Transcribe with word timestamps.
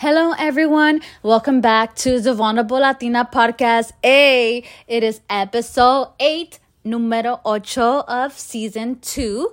Hello, 0.00 0.32
everyone. 0.38 1.00
Welcome 1.24 1.60
back 1.60 1.96
to 1.96 2.20
the 2.20 2.32
Vulnerable 2.32 2.78
Latina 2.78 3.28
podcast. 3.34 3.90
A. 4.04 4.62
It 4.86 5.02
is 5.02 5.20
episode 5.28 6.12
8, 6.20 6.60
número 6.86 7.40
8 7.44 8.04
of 8.06 8.32
season 8.38 9.00
2. 9.00 9.48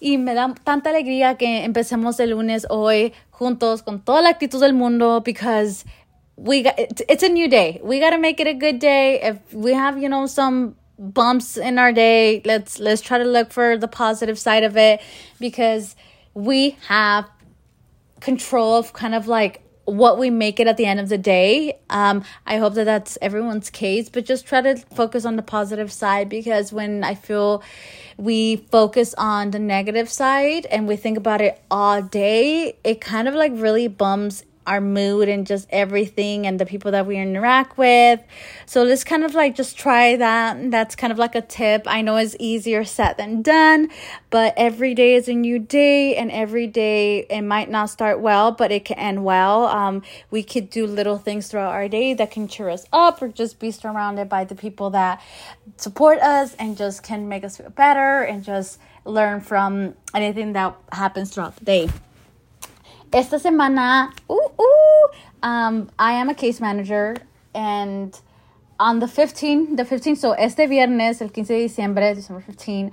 Y 0.00 0.16
me 0.16 0.34
da 0.34 0.52
tanta 0.64 0.90
alegría 0.90 1.38
que 1.38 1.64
empecemos 1.64 2.18
el 2.18 2.30
lunes 2.30 2.66
hoy 2.68 3.12
juntos 3.30 3.84
con 3.84 4.00
toda 4.00 4.20
la 4.22 4.30
actitud 4.30 4.58
del 4.58 4.72
mundo 4.72 5.20
because 5.20 5.84
we 6.34 6.64
got 6.64 6.74
it's 6.76 7.22
a 7.22 7.28
new 7.28 7.48
day. 7.48 7.78
We 7.80 8.00
got 8.00 8.10
to 8.10 8.18
make 8.18 8.40
it 8.40 8.48
a 8.48 8.54
good 8.54 8.80
day. 8.80 9.20
If 9.22 9.54
we 9.54 9.74
have, 9.74 9.96
you 9.96 10.08
know, 10.08 10.26
some 10.26 10.74
bumps 10.98 11.56
in 11.56 11.78
our 11.78 11.92
day, 11.92 12.42
let's 12.44 12.80
let's 12.80 13.00
try 13.00 13.18
to 13.18 13.24
look 13.24 13.52
for 13.52 13.76
the 13.76 13.86
positive 13.86 14.40
side 14.40 14.64
of 14.64 14.76
it 14.76 15.00
because 15.38 15.94
we 16.34 16.76
have 16.88 17.30
control 18.18 18.74
of 18.74 18.92
kind 18.92 19.14
of 19.14 19.28
like 19.28 19.62
what 19.88 20.18
we 20.18 20.28
make 20.28 20.60
it 20.60 20.66
at 20.66 20.76
the 20.76 20.84
end 20.84 21.00
of 21.00 21.08
the 21.08 21.18
day. 21.18 21.78
Um, 21.88 22.22
I 22.46 22.58
hope 22.58 22.74
that 22.74 22.84
that's 22.84 23.16
everyone's 23.22 23.70
case, 23.70 24.08
but 24.10 24.26
just 24.26 24.46
try 24.46 24.60
to 24.60 24.76
focus 24.76 25.24
on 25.24 25.36
the 25.36 25.42
positive 25.42 25.90
side 25.90 26.28
because 26.28 26.72
when 26.72 27.02
I 27.02 27.14
feel 27.14 27.62
we 28.18 28.56
focus 28.56 29.14
on 29.14 29.50
the 29.50 29.58
negative 29.58 30.10
side 30.10 30.66
and 30.66 30.86
we 30.86 30.96
think 30.96 31.16
about 31.16 31.40
it 31.40 31.62
all 31.70 32.02
day, 32.02 32.76
it 32.84 33.00
kind 33.00 33.28
of 33.28 33.34
like 33.34 33.52
really 33.54 33.88
bums 33.88 34.44
our 34.68 34.80
mood 34.80 35.28
and 35.28 35.46
just 35.46 35.66
everything 35.70 36.46
and 36.46 36.60
the 36.60 36.66
people 36.66 36.92
that 36.92 37.06
we 37.06 37.16
interact 37.16 37.78
with. 37.78 38.20
So 38.66 38.82
let's 38.82 39.02
kind 39.02 39.24
of 39.24 39.34
like 39.34 39.56
just 39.56 39.78
try 39.78 40.16
that. 40.16 40.70
That's 40.70 40.94
kind 40.94 41.10
of 41.10 41.18
like 41.18 41.34
a 41.34 41.40
tip. 41.40 41.84
I 41.86 42.02
know 42.02 42.16
it's 42.16 42.36
easier 42.38 42.84
said 42.84 43.14
than 43.16 43.42
done, 43.42 43.88
but 44.30 44.52
every 44.56 44.94
day 44.94 45.14
is 45.14 45.28
a 45.28 45.32
new 45.32 45.58
day 45.58 46.16
and 46.16 46.30
every 46.30 46.66
day 46.66 47.20
it 47.30 47.42
might 47.42 47.70
not 47.70 47.90
start 47.90 48.20
well, 48.20 48.52
but 48.52 48.70
it 48.70 48.84
can 48.84 48.98
end 48.98 49.24
well. 49.24 49.66
Um, 49.66 50.02
we 50.30 50.42
could 50.42 50.68
do 50.68 50.86
little 50.86 51.18
things 51.18 51.48
throughout 51.48 51.72
our 51.72 51.88
day 51.88 52.12
that 52.14 52.30
can 52.30 52.46
cheer 52.46 52.68
us 52.68 52.84
up 52.92 53.22
or 53.22 53.28
just 53.28 53.58
be 53.58 53.70
surrounded 53.70 54.28
by 54.28 54.44
the 54.44 54.54
people 54.54 54.90
that 54.90 55.22
support 55.76 56.18
us 56.18 56.54
and 56.56 56.76
just 56.76 57.02
can 57.02 57.28
make 57.28 57.44
us 57.44 57.56
feel 57.56 57.70
better 57.70 58.22
and 58.22 58.44
just 58.44 58.78
learn 59.04 59.40
from 59.40 59.94
anything 60.14 60.52
that 60.52 60.76
happens 60.92 61.30
throughout 61.30 61.56
the 61.56 61.64
day. 61.64 61.88
Esta 63.10 63.38
semana, 63.38 64.12
uh, 64.28 64.34
uh, 64.34 65.08
um, 65.42 65.90
I 65.98 66.12
am 66.12 66.28
a 66.28 66.34
case 66.34 66.60
manager 66.60 67.16
and 67.54 68.14
on 68.78 68.98
the 68.98 69.06
15th, 69.06 69.78
the 69.78 69.84
15th, 69.84 70.18
so 70.18 70.32
este 70.32 70.68
viernes, 70.68 71.22
el 71.22 71.30
15 71.30 71.54
de 71.54 71.68
diciembre, 71.68 72.14
December 72.14 72.42
15, 72.42 72.92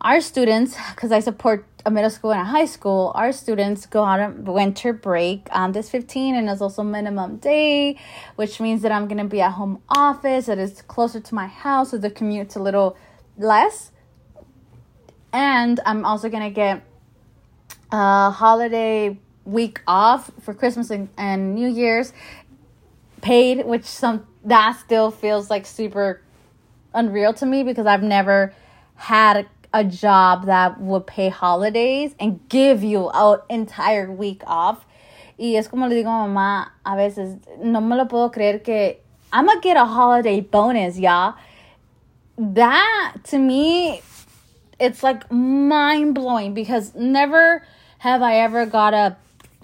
our 0.00 0.22
students, 0.22 0.76
because 0.90 1.12
I 1.12 1.20
support 1.20 1.66
a 1.84 1.90
middle 1.90 2.08
school 2.08 2.32
and 2.32 2.40
a 2.40 2.44
high 2.44 2.64
school, 2.64 3.12
our 3.14 3.32
students 3.32 3.84
go 3.84 4.02
on 4.02 4.18
a 4.18 4.50
winter 4.50 4.94
break 4.94 5.46
on 5.52 5.72
this 5.72 5.90
15 5.90 6.34
and 6.34 6.48
it's 6.48 6.62
also 6.62 6.82
minimum 6.82 7.36
day, 7.36 7.98
which 8.36 8.60
means 8.60 8.80
that 8.80 8.92
I'm 8.92 9.08
going 9.08 9.18
to 9.18 9.28
be 9.28 9.42
at 9.42 9.52
home 9.52 9.82
office. 9.90 10.48
It 10.48 10.58
is 10.58 10.80
closer 10.80 11.20
to 11.20 11.34
my 11.34 11.48
house, 11.48 11.90
so 11.90 11.98
the 11.98 12.10
commute's 12.10 12.56
a 12.56 12.60
little 12.60 12.96
less. 13.36 13.92
And 15.34 15.80
I'm 15.84 16.06
also 16.06 16.30
going 16.30 16.44
to 16.44 16.50
get 16.50 16.82
uh, 17.92 18.30
holiday 18.30 19.18
week 19.44 19.80
off 19.86 20.30
for 20.40 20.54
Christmas 20.54 20.90
and, 20.90 21.08
and 21.16 21.54
New 21.54 21.68
Year's 21.68 22.12
paid, 23.20 23.64
which 23.64 23.84
some 23.84 24.26
that 24.44 24.78
still 24.80 25.10
feels 25.10 25.50
like 25.50 25.66
super 25.66 26.20
unreal 26.94 27.32
to 27.34 27.46
me 27.46 27.62
because 27.62 27.86
I've 27.86 28.02
never 28.02 28.52
had 28.96 29.46
a 29.72 29.84
job 29.84 30.46
that 30.46 30.80
would 30.80 31.06
pay 31.06 31.28
holidays 31.28 32.14
and 32.18 32.40
give 32.48 32.82
you 32.82 33.10
an 33.10 33.38
entire 33.48 34.10
week 34.10 34.42
off. 34.46 34.84
Y 35.38 35.54
es 35.56 35.68
como 35.68 35.86
le 35.86 35.94
digo 35.94 36.08
a 36.08 36.28
mamá 36.28 36.70
a 36.84 36.96
veces, 36.96 37.38
no 37.58 37.80
me 37.80 37.96
lo 37.96 38.06
puedo 38.06 38.32
creer 38.32 38.62
que 38.62 38.96
I'm 39.32 39.46
gonna 39.46 39.60
get 39.60 39.76
a 39.76 39.84
holiday 39.84 40.40
bonus, 40.40 40.98
y'all. 40.98 41.34
That 42.36 43.14
to 43.24 43.38
me, 43.38 44.02
it's 44.78 45.02
like 45.02 45.30
mind 45.30 46.14
blowing 46.14 46.54
because 46.54 46.94
never 46.94 47.64
have 48.02 48.20
I 48.20 48.38
ever 48.38 48.66
got 48.66 48.94
a 48.94 49.16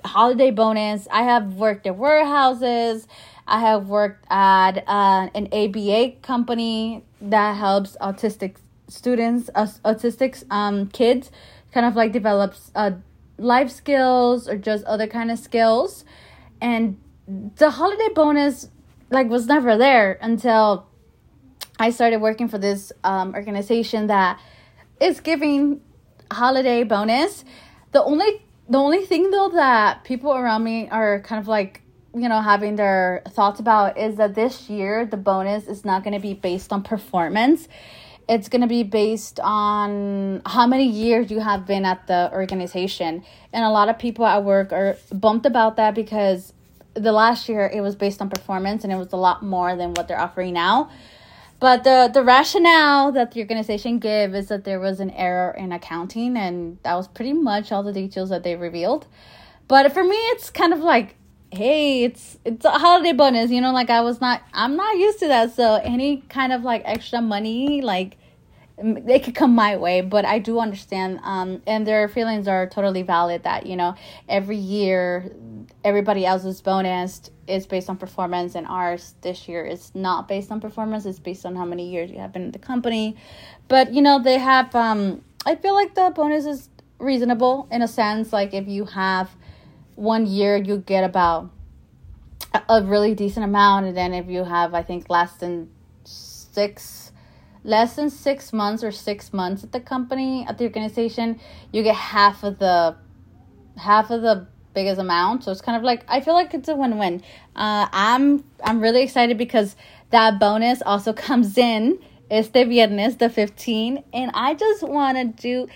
holiday 0.04 0.52
bonus? 0.52 1.08
I 1.10 1.24
have 1.24 1.54
worked 1.54 1.88
at 1.88 1.96
warehouses. 1.96 3.08
I 3.48 3.58
have 3.58 3.88
worked 3.88 4.24
at 4.30 4.84
uh, 4.86 5.28
an 5.34 5.48
ABA 5.52 6.20
company 6.22 7.02
that 7.20 7.56
helps 7.56 7.96
autistic 8.00 8.54
students, 8.86 9.50
uh, 9.56 9.66
autistic 9.84 10.44
um, 10.52 10.86
kids, 10.86 11.32
kind 11.72 11.84
of 11.84 11.96
like 11.96 12.12
develops 12.12 12.70
uh, 12.76 12.92
life 13.38 13.72
skills 13.72 14.48
or 14.48 14.56
just 14.56 14.84
other 14.84 15.08
kind 15.08 15.32
of 15.32 15.40
skills. 15.40 16.04
And 16.60 16.96
the 17.56 17.70
holiday 17.70 18.14
bonus 18.14 18.68
like 19.10 19.28
was 19.28 19.46
never 19.46 19.76
there 19.76 20.16
until 20.22 20.86
I 21.80 21.90
started 21.90 22.18
working 22.18 22.46
for 22.46 22.58
this 22.58 22.92
um, 23.02 23.34
organization 23.34 24.06
that 24.06 24.38
is 25.00 25.18
giving 25.18 25.80
holiday 26.30 26.84
bonus 26.84 27.44
the 27.92 28.02
only 28.02 28.42
the 28.68 28.78
only 28.78 29.04
thing 29.04 29.30
though 29.30 29.50
that 29.50 30.04
people 30.04 30.32
around 30.32 30.64
me 30.64 30.88
are 30.90 31.20
kind 31.20 31.40
of 31.40 31.48
like 31.48 31.80
you 32.14 32.28
know 32.28 32.40
having 32.40 32.76
their 32.76 33.22
thoughts 33.30 33.60
about 33.60 33.98
is 33.98 34.16
that 34.16 34.34
this 34.34 34.68
year 34.68 35.06
the 35.06 35.16
bonus 35.16 35.66
is 35.66 35.84
not 35.84 36.04
going 36.04 36.14
to 36.14 36.20
be 36.20 36.34
based 36.34 36.72
on 36.72 36.82
performance. 36.82 37.68
It's 38.28 38.50
going 38.50 38.60
to 38.60 38.68
be 38.68 38.82
based 38.82 39.40
on 39.40 40.42
how 40.44 40.66
many 40.66 40.86
years 40.86 41.30
you 41.30 41.40
have 41.40 41.66
been 41.66 41.86
at 41.86 42.06
the 42.08 42.28
organization. 42.30 43.24
And 43.54 43.64
a 43.64 43.70
lot 43.70 43.88
of 43.88 43.98
people 43.98 44.26
at 44.26 44.44
work 44.44 44.70
are 44.70 44.98
bumped 45.10 45.46
about 45.46 45.76
that 45.76 45.94
because 45.94 46.52
the 46.92 47.12
last 47.12 47.48
year 47.48 47.70
it 47.72 47.80
was 47.80 47.96
based 47.96 48.20
on 48.20 48.28
performance 48.28 48.84
and 48.84 48.92
it 48.92 48.96
was 48.96 49.14
a 49.14 49.16
lot 49.16 49.42
more 49.42 49.76
than 49.76 49.94
what 49.94 50.08
they're 50.08 50.20
offering 50.20 50.52
now 50.52 50.90
but 51.60 51.84
the 51.84 52.10
the 52.12 52.22
rationale 52.22 53.12
that 53.12 53.32
the 53.32 53.40
organization 53.40 53.98
gave 53.98 54.34
is 54.34 54.48
that 54.48 54.64
there 54.64 54.78
was 54.80 55.00
an 55.00 55.10
error 55.10 55.50
in 55.50 55.72
accounting, 55.72 56.36
and 56.36 56.78
that 56.84 56.94
was 56.94 57.08
pretty 57.08 57.32
much 57.32 57.72
all 57.72 57.82
the 57.82 57.92
details 57.92 58.30
that 58.30 58.42
they 58.44 58.54
revealed. 58.56 59.06
But 59.66 59.92
for 59.92 60.04
me, 60.04 60.16
it's 60.16 60.50
kind 60.50 60.72
of 60.72 60.80
like, 60.80 61.16
hey, 61.50 62.04
it's 62.04 62.38
it's 62.44 62.64
a 62.64 62.70
holiday 62.70 63.12
bonus, 63.12 63.50
you 63.50 63.60
know. 63.60 63.72
Like 63.72 63.90
I 63.90 64.00
was 64.02 64.20
not, 64.20 64.42
I'm 64.52 64.76
not 64.76 64.96
used 64.96 65.18
to 65.20 65.28
that. 65.28 65.54
So 65.54 65.74
any 65.82 66.18
kind 66.28 66.52
of 66.52 66.62
like 66.62 66.82
extra 66.84 67.20
money, 67.20 67.82
like 67.82 68.16
they 68.82 69.18
could 69.18 69.34
come 69.34 69.54
my 69.54 69.76
way 69.76 70.00
but 70.00 70.24
i 70.24 70.38
do 70.38 70.60
understand 70.60 71.18
um 71.22 71.60
and 71.66 71.86
their 71.86 72.08
feelings 72.08 72.46
are 72.46 72.68
totally 72.68 73.02
valid 73.02 73.42
that 73.42 73.66
you 73.66 73.74
know 73.74 73.94
every 74.28 74.56
year 74.56 75.32
everybody 75.84 76.24
else's 76.24 76.60
bonus 76.60 77.30
is 77.46 77.66
based 77.66 77.88
on 77.88 77.96
performance 77.96 78.54
and 78.54 78.66
ours 78.66 79.14
this 79.22 79.48
year 79.48 79.64
is 79.64 79.94
not 79.94 80.28
based 80.28 80.50
on 80.50 80.60
performance. 80.60 81.06
It's 81.06 81.18
based 81.18 81.46
on 81.46 81.56
how 81.56 81.64
many 81.64 81.90
years 81.90 82.10
you 82.10 82.18
have 82.18 82.32
been 82.32 82.42
in 82.42 82.52
the 82.52 82.58
company. 82.58 83.16
But 83.68 83.92
you 83.92 84.02
know 84.02 84.22
they 84.22 84.38
have 84.38 84.74
um 84.74 85.22
i 85.46 85.54
feel 85.54 85.74
like 85.74 85.94
the 85.94 86.12
bonus 86.14 86.44
is 86.46 86.68
reasonable 86.98 87.68
in 87.70 87.80
a 87.80 87.88
sense 87.88 88.32
like 88.32 88.52
if 88.52 88.66
you 88.66 88.84
have 88.84 89.30
one 89.94 90.26
year 90.26 90.56
you 90.56 90.78
get 90.78 91.04
about 91.04 91.50
a 92.68 92.82
really 92.82 93.14
decent 93.14 93.44
amount 93.44 93.86
and 93.86 93.96
then 93.96 94.12
if 94.12 94.26
you 94.28 94.42
have 94.42 94.74
i 94.74 94.82
think 94.82 95.08
less 95.08 95.32
than 95.34 95.70
six 96.04 97.07
less 97.64 97.96
than 97.96 98.10
six 98.10 98.52
months 98.52 98.82
or 98.82 98.90
six 98.90 99.32
months 99.32 99.64
at 99.64 99.72
the 99.72 99.80
company 99.80 100.46
at 100.48 100.58
the 100.58 100.64
organization 100.64 101.38
you 101.72 101.82
get 101.82 101.94
half 101.94 102.42
of 102.42 102.58
the 102.58 102.96
half 103.76 104.10
of 104.10 104.22
the 104.22 104.46
biggest 104.74 105.00
amount. 105.00 105.44
So 105.44 105.50
it's 105.50 105.60
kind 105.60 105.76
of 105.76 105.82
like 105.82 106.04
i 106.08 106.20
feel 106.20 106.34
like 106.34 106.54
it's 106.54 106.68
a 106.68 106.76
win-win. 106.76 107.22
Uh, 107.56 107.88
i'm 107.92 108.44
i'm 108.64 108.80
really 108.80 109.02
excited 109.02 109.36
because 109.38 109.76
that 110.10 110.38
bonus 110.38 110.82
also 110.82 111.12
comes 111.26 111.56
in 111.58 111.98
este 112.30 112.66
viernes 112.68 113.16
the 113.18 113.30
15 113.30 114.04
and 114.12 114.30
i 114.34 114.52
just 114.54 114.82
want 114.82 115.16
to 115.16 115.42
do 115.42 115.72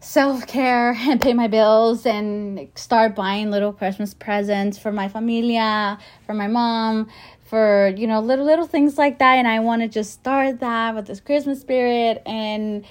self-care 0.00 0.92
and 0.92 1.20
pay 1.20 1.32
my 1.32 1.48
bills 1.48 2.04
and 2.04 2.68
start 2.74 3.14
buying 3.14 3.50
little 3.50 3.72
christmas 3.72 4.12
presents 4.12 4.76
for 4.76 4.92
my 4.92 5.08
familia 5.08 5.98
for 6.26 6.34
my 6.34 6.46
mom 6.46 7.08
for 7.48 7.92
you 7.96 8.06
know 8.06 8.20
little 8.20 8.44
little 8.44 8.66
things 8.66 8.98
like 8.98 9.18
that. 9.18 9.34
And 9.34 9.48
i 9.48 9.60
want 9.60 9.82
to 9.82 9.88
just 9.88 10.12
start 10.12 10.60
that 10.60 10.94
with 10.94 11.06
this 11.06 11.20
christmas 11.20 11.60
spirit 11.60 12.22
and 12.26 12.84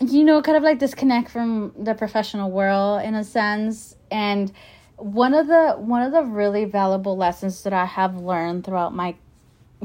you 0.00 0.24
know 0.24 0.42
kind 0.42 0.56
of 0.56 0.62
like 0.62 0.78
disconnect 0.78 1.30
from 1.30 1.72
the 1.78 1.94
professional 1.94 2.50
world 2.50 3.02
in 3.02 3.14
a 3.14 3.24
sense. 3.24 3.96
And 4.10 4.52
one 4.96 5.34
of 5.34 5.46
the 5.46 5.72
one 5.72 6.02
of 6.02 6.12
the 6.12 6.22
really 6.22 6.64
valuable 6.64 7.16
lessons 7.16 7.62
that 7.62 7.72
i 7.72 7.84
have 7.84 8.16
learned 8.16 8.64
throughout 8.64 8.92
my 8.92 9.14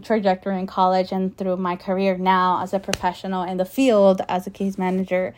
trajectory 0.02 0.58
in 0.58 0.66
college 0.66 1.12
and 1.12 1.38
through 1.38 1.56
my 1.56 1.76
career 1.76 2.18
now 2.18 2.64
as 2.64 2.74
a 2.74 2.80
professional 2.80 3.44
in 3.44 3.58
the 3.58 3.66
field 3.66 4.22
as 4.28 4.48
a 4.48 4.50
case 4.50 4.76
manager 4.76 5.36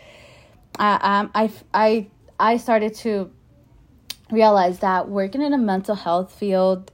I 0.78 1.20
um, 1.20 1.32
I 1.34 1.52
I 1.74 2.08
I 2.40 2.58
started 2.58 2.96
to 2.96 3.32
realize 4.32 4.80
that 4.80 5.08
working 5.10 5.42
in 5.42 5.54
a 5.54 5.58
mental 5.58 5.96
health 5.96 6.34
field 6.34 6.92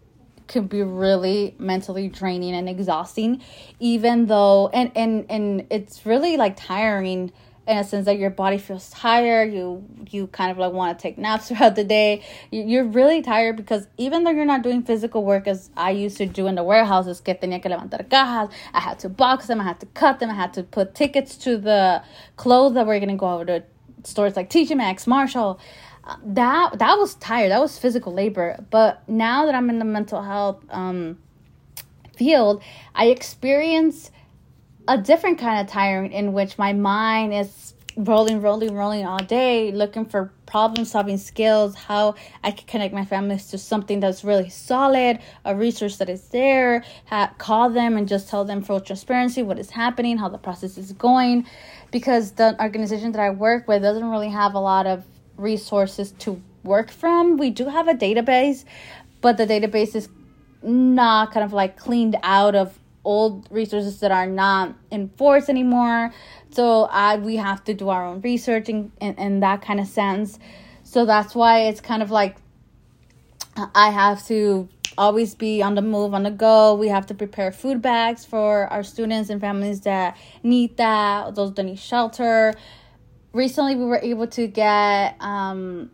could 0.51 0.69
be 0.69 0.83
really 0.83 1.55
mentally 1.57 2.07
draining 2.07 2.53
and 2.53 2.67
exhausting 2.67 3.41
even 3.79 4.25
though 4.27 4.69
and 4.73 4.91
and 4.95 5.25
and 5.29 5.65
it's 5.69 6.05
really 6.05 6.37
like 6.37 6.55
tiring 6.57 7.31
in 7.67 7.77
a 7.77 7.83
sense 7.83 8.05
that 8.05 8.17
your 8.17 8.29
body 8.29 8.57
feels 8.57 8.89
tired 8.89 9.53
you 9.53 9.83
you 10.09 10.27
kind 10.27 10.51
of 10.51 10.57
like 10.57 10.73
want 10.73 10.97
to 10.97 11.01
take 11.01 11.17
naps 11.17 11.47
throughout 11.47 11.75
the 11.75 11.83
day. 11.83 12.23
You're 12.51 12.83
really 12.83 13.21
tired 13.21 13.55
because 13.55 13.87
even 13.97 14.23
though 14.23 14.31
you're 14.31 14.45
not 14.45 14.61
doing 14.61 14.83
physical 14.83 15.23
work 15.23 15.47
as 15.47 15.69
i 15.77 15.91
used 15.91 16.17
to 16.17 16.25
do 16.25 16.47
in 16.47 16.55
the 16.55 16.63
warehouses 16.63 17.21
que 17.21 17.33
tenía 17.35 17.61
que 17.61 17.71
levantar 17.71 18.07
cajas 18.09 18.51
i 18.73 18.79
had 18.79 18.99
to 18.99 19.09
box 19.09 19.47
them 19.47 19.61
i 19.61 19.63
had 19.63 19.79
to 19.79 19.85
cut 19.87 20.19
them 20.19 20.29
i 20.29 20.33
had 20.33 20.53
to 20.53 20.63
put 20.63 20.95
tickets 20.95 21.37
to 21.37 21.57
the 21.57 22.03
clothes 22.35 22.73
that 22.73 22.85
were 22.85 22.99
going 22.99 23.09
to 23.09 23.15
go 23.15 23.33
over 23.33 23.45
to 23.45 23.63
stores 24.03 24.35
like 24.35 24.49
tj 24.49 24.75
maxx 24.75 25.07
marshall 25.07 25.59
that 26.23 26.79
that 26.79 26.97
was 26.97 27.15
tired 27.15 27.51
that 27.51 27.59
was 27.59 27.77
physical 27.77 28.13
labor 28.13 28.63
but 28.69 29.07
now 29.07 29.45
that 29.45 29.55
i'm 29.55 29.69
in 29.69 29.79
the 29.79 29.85
mental 29.85 30.21
health 30.21 30.63
um 30.69 31.17
field 32.15 32.61
i 32.95 33.07
experience 33.07 34.11
a 34.87 34.97
different 34.97 35.37
kind 35.37 35.59
of 35.59 35.71
tiring 35.71 36.11
in 36.11 36.33
which 36.33 36.57
my 36.57 36.73
mind 36.73 37.33
is 37.33 37.73
rolling, 37.95 38.41
rolling, 38.41 38.73
rolling 38.73 39.05
all 39.05 39.19
day, 39.19 39.71
looking 39.71 40.05
for 40.05 40.31
problem 40.45 40.85
solving 40.85 41.17
skills, 41.17 41.75
how 41.75 42.15
I 42.43 42.51
can 42.51 42.67
connect 42.67 42.93
my 42.93 43.05
families 43.05 43.47
to 43.47 43.57
something 43.57 43.99
that's 43.99 44.23
really 44.23 44.49
solid, 44.49 45.19
a 45.45 45.55
resource 45.55 45.97
that 45.97 46.09
is 46.09 46.21
there, 46.29 46.83
ha- 47.05 47.33
call 47.37 47.69
them 47.69 47.97
and 47.97 48.07
just 48.07 48.29
tell 48.29 48.45
them 48.45 48.61
full 48.61 48.81
transparency 48.81 49.43
what 49.43 49.59
is 49.59 49.69
happening, 49.69 50.17
how 50.17 50.29
the 50.29 50.37
process 50.37 50.77
is 50.77 50.93
going. 50.93 51.45
Because 51.91 52.31
the 52.31 52.61
organization 52.61 53.11
that 53.13 53.21
I 53.21 53.29
work 53.29 53.67
with 53.67 53.81
doesn't 53.81 54.09
really 54.09 54.29
have 54.29 54.53
a 54.53 54.59
lot 54.59 54.87
of 54.87 55.05
resources 55.41 56.11
to 56.19 56.41
work 56.63 56.91
from. 56.91 57.37
We 57.37 57.49
do 57.49 57.67
have 57.67 57.87
a 57.87 57.93
database, 57.93 58.65
but 59.21 59.37
the 59.37 59.45
database 59.45 59.95
is 59.95 60.09
not 60.63 61.31
kind 61.31 61.43
of 61.43 61.53
like 61.53 61.77
cleaned 61.77 62.17
out 62.23 62.55
of 62.55 62.77
old 63.03 63.47
resources 63.49 63.99
that 63.99 64.11
are 64.11 64.27
not 64.27 64.75
in 64.91 65.09
force 65.09 65.49
anymore. 65.49 66.13
So 66.51 66.89
we 67.19 67.37
have 67.37 67.63
to 67.65 67.73
do 67.73 67.89
our 67.89 68.05
own 68.05 68.21
research 68.21 68.69
in, 68.69 68.91
in, 68.99 69.15
in 69.15 69.39
that 69.39 69.61
kind 69.61 69.79
of 69.79 69.87
sense. 69.87 70.37
So 70.83 71.05
that's 71.05 71.33
why 71.33 71.61
it's 71.61 71.81
kind 71.81 72.03
of 72.03 72.11
like 72.11 72.35
I 73.55 73.89
have 73.89 74.25
to 74.27 74.69
always 74.97 75.35
be 75.35 75.61
on 75.61 75.75
the 75.75 75.81
move, 75.81 76.13
on 76.13 76.23
the 76.23 76.31
go. 76.31 76.75
We 76.75 76.89
have 76.89 77.05
to 77.07 77.13
prepare 77.13 77.51
food 77.51 77.81
bags 77.81 78.25
for 78.25 78.67
our 78.67 78.83
students 78.83 79.29
and 79.29 79.39
families 79.39 79.81
that 79.81 80.17
need 80.43 80.77
that, 80.77 81.35
those 81.35 81.53
that 81.53 81.63
need 81.63 81.79
shelter. 81.79 82.53
Recently, 83.33 83.75
we 83.75 83.85
were 83.85 83.99
able 84.01 84.27
to 84.27 84.47
get 84.47 85.15
um, 85.21 85.89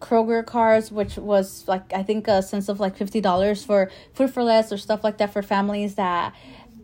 Kroger 0.00 0.44
cards, 0.44 0.90
which 0.90 1.16
was 1.16 1.66
like 1.68 1.92
I 1.92 2.02
think 2.02 2.26
a 2.26 2.42
sense 2.42 2.68
of 2.68 2.80
like 2.80 2.96
fifty 2.96 3.20
dollars 3.20 3.64
for 3.64 3.90
Food 4.14 4.30
4 4.30 4.42
Less 4.42 4.72
or 4.72 4.78
stuff 4.78 5.04
like 5.04 5.18
that 5.18 5.32
for 5.32 5.42
families 5.42 5.94
that 5.94 6.34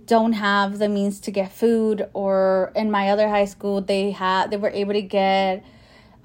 don't 0.07 0.35
have 0.35 0.79
the 0.79 0.89
means 0.89 1.19
to 1.21 1.31
get 1.31 1.51
food. 1.51 2.09
Or 2.13 2.73
in 2.77 2.91
my 2.91 3.11
other 3.11 3.29
high 3.29 3.47
school, 3.47 3.81
they 3.81 4.13
had 4.13 4.51
they 4.51 4.57
were 4.57 4.71
able 4.71 4.93
to 4.93 5.03
get 5.03 5.65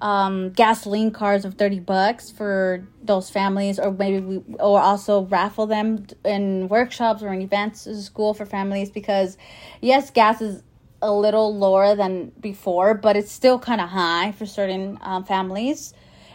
um, 0.01 0.49
gasoline 0.51 1.11
cards 1.11 1.45
of 1.45 1.55
30 1.55 1.79
bucks 1.79 2.31
for 2.31 2.87
those 3.03 3.29
families 3.29 3.79
or 3.79 3.91
maybe 3.91 4.19
we 4.19 4.55
or 4.59 4.79
also 4.79 5.25
raffle 5.25 5.67
them 5.67 6.07
in 6.25 6.67
workshops 6.67 7.21
or 7.21 7.31
in 7.31 7.41
events 7.41 7.85
at 7.85 7.95
school 7.97 8.33
for 8.33 8.45
families 8.45 8.89
because 8.89 9.37
yes 9.79 10.09
gas 10.09 10.41
is 10.41 10.63
a 11.01 11.11
little 11.11 11.55
lower 11.55 11.95
than 11.95 12.31
before 12.39 12.93
but 12.93 13.15
it's 13.15 13.31
still 13.31 13.59
kind 13.59 13.81
of 13.81 13.89
high 13.89 14.31
for 14.33 14.45
certain 14.45 14.97
um, 15.01 15.23
families 15.23 15.93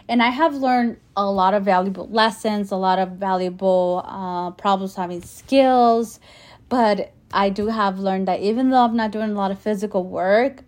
and 0.09 0.23
I 0.23 0.29
have 0.29 0.55
learned 0.55 0.97
a 1.15 1.29
lot 1.29 1.53
of 1.53 1.63
valuable 1.63 2.07
lessons, 2.07 2.71
a 2.71 2.77
lot 2.77 2.99
of 2.99 3.11
valuable 3.13 4.03
uh, 4.05 4.51
problem 4.51 4.89
solving 4.89 5.21
skills. 5.21 6.19
But 6.69 7.11
I 7.31 7.49
do 7.49 7.67
have 7.67 7.99
learned 7.99 8.27
that 8.27 8.39
even 8.39 8.69
though 8.69 8.83
I'm 8.83 8.95
not 8.95 9.11
doing 9.11 9.31
a 9.31 9.33
lot 9.33 9.51
of 9.51 9.59
physical 9.59 10.03
work, 10.03 10.63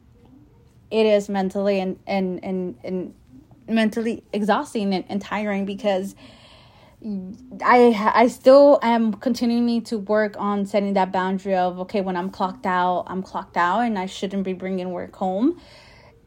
it 0.91 1.05
is 1.05 1.29
mentally 1.29 1.79
and 1.79 1.99
and 2.07 2.43
and, 2.43 2.75
and 2.83 3.13
mentally 3.67 4.23
exhausting 4.33 4.93
and, 4.93 5.05
and 5.07 5.21
tiring 5.21 5.65
because 5.65 6.15
I 7.01 8.11
I 8.13 8.27
still 8.27 8.77
am 8.81 9.13
continuing 9.13 9.81
to 9.83 9.97
work 9.99 10.35
on 10.37 10.65
setting 10.65 10.93
that 10.93 11.13
boundary 11.13 11.55
of 11.55 11.79
okay 11.79 12.01
when 12.01 12.17
I'm 12.17 12.29
clocked 12.29 12.65
out 12.65 13.05
I'm 13.07 13.23
clocked 13.23 13.55
out 13.55 13.81
and 13.81 13.97
I 13.97 14.05
shouldn't 14.05 14.43
be 14.43 14.53
bringing 14.53 14.91
work 14.91 15.15
home. 15.15 15.61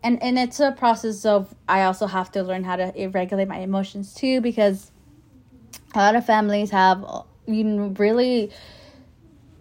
And 0.03 0.23
and 0.23 0.39
it's 0.39 0.61
a 0.61 0.73
process 0.73 1.27
of 1.27 1.55
I 1.69 1.83
also 1.83 2.07
have 2.07 2.33
to 2.33 2.43
learn 2.43 2.65
how 2.65 2.77
to 2.77 3.09
regulate 3.09 3.49
my 3.49 3.59
emotions 3.59 4.15
too 4.15 4.41
because 4.41 4.91
a 5.95 5.99
lot 5.99 6.15
of 6.15 6.25
families 6.25 6.71
have 6.71 7.05
you 7.47 7.65
know 7.65 7.95
really 7.99 8.51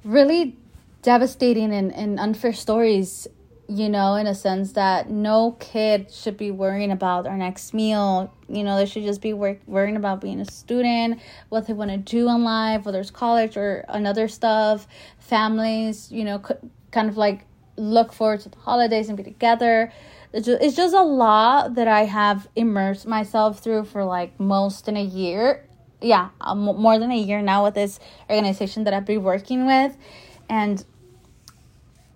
really 0.06 0.56
devastating 1.02 1.74
and, 1.74 1.94
and 1.94 2.20
unfair 2.20 2.54
stories 2.54 3.28
you 3.72 3.90
know 3.90 4.16
in 4.16 4.28
a 4.28 4.36
sense 4.36 4.74
that 4.74 5.10
no 5.10 5.56
kid 5.60 6.12
should 6.12 6.38
be 6.38 6.52
worrying 6.52 6.92
about 6.92 7.24
their 7.24 7.38
next 7.38 7.74
meal 7.74 8.34
you 8.50 8.64
know 8.64 8.76
they 8.78 8.86
should 8.86 9.04
just 9.04 9.22
be 9.22 9.34
work, 9.34 9.60
worrying 9.66 9.96
about 9.96 10.20
being 10.20 10.40
a 10.42 10.46
student 10.46 11.20
what 11.50 11.68
they 11.68 11.74
want 11.74 11.90
to 11.90 11.98
do 11.98 12.30
in 12.30 12.44
life 12.44 12.86
whether 12.86 13.00
it's 13.00 13.12
college 13.12 13.56
or 13.56 13.86
another 13.90 14.28
stuff 14.28 14.88
families 15.20 16.12
you 16.12 16.24
know 16.24 16.42
kind 16.92 17.10
of 17.10 17.18
like 17.18 17.46
look 17.78 18.12
forward 18.12 18.40
to 18.40 18.50
the 18.50 18.58
holidays 18.58 19.08
and 19.08 19.18
be 19.18 19.24
together 19.24 19.92
it's 20.34 20.46
just, 20.46 20.62
it's 20.62 20.76
just 20.76 20.94
a 20.94 21.04
lot 21.04 21.76
that 21.76 21.88
I 21.88 22.06
have 22.06 22.48
immersed 22.56 23.06
myself 23.06 23.60
through 23.60 23.86
for 23.86 24.06
like 24.06 24.40
most 24.40 24.88
in 24.88 24.96
a 24.96 25.04
year. 25.04 25.68
Yeah, 26.02 26.30
um, 26.40 26.60
more 26.60 26.98
than 26.98 27.12
a 27.12 27.18
year 27.18 27.42
now 27.42 27.66
with 27.66 27.76
this 27.76 28.00
organization 28.30 28.86
that 28.86 28.94
I've 28.94 29.06
been 29.06 29.24
working 29.24 29.66
with. 29.66 29.96
And 30.50 30.84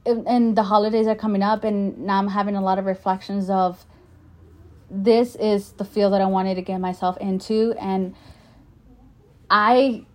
and 0.06 0.56
the 0.56 0.63
holidays 0.63 1.07
are 1.07 1.16
coming 1.16 1.42
up 1.42 1.63
and 1.63 1.98
now 2.00 2.19
I'm 2.19 2.28
having 2.28 2.56
a 2.56 2.62
lot 2.62 2.78
of 2.78 2.86
reflections 2.86 3.50
of 3.50 3.86
this 4.90 5.36
is 5.36 5.72
the 5.74 5.86
field 5.86 6.13
that 6.13 6.22
I 6.22 6.25
wanted 6.25 6.56
to 6.56 6.62
get 6.62 6.78
myself 6.80 7.18
into 7.18 7.74
and 7.80 8.16
I 9.50 10.06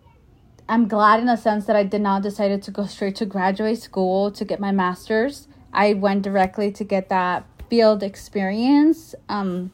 I'm 0.68 0.86
glad 0.86 1.18
in 1.18 1.28
a 1.28 1.36
sense 1.36 1.66
that 1.66 1.74
I 1.74 1.82
did 1.82 2.00
not 2.00 2.22
decided 2.22 2.62
to 2.62 2.70
go 2.70 2.86
straight 2.86 3.16
to 3.16 3.26
graduate 3.26 3.78
school 3.78 4.30
to 4.30 4.44
get 4.44 4.60
my 4.60 4.70
master's. 4.70 5.48
I 5.72 5.94
went 5.94 6.22
directly 6.22 6.70
to 6.72 6.84
get 6.84 7.08
that 7.08 7.44
field 7.68 8.04
experience. 8.04 9.14
Um, 9.28 9.72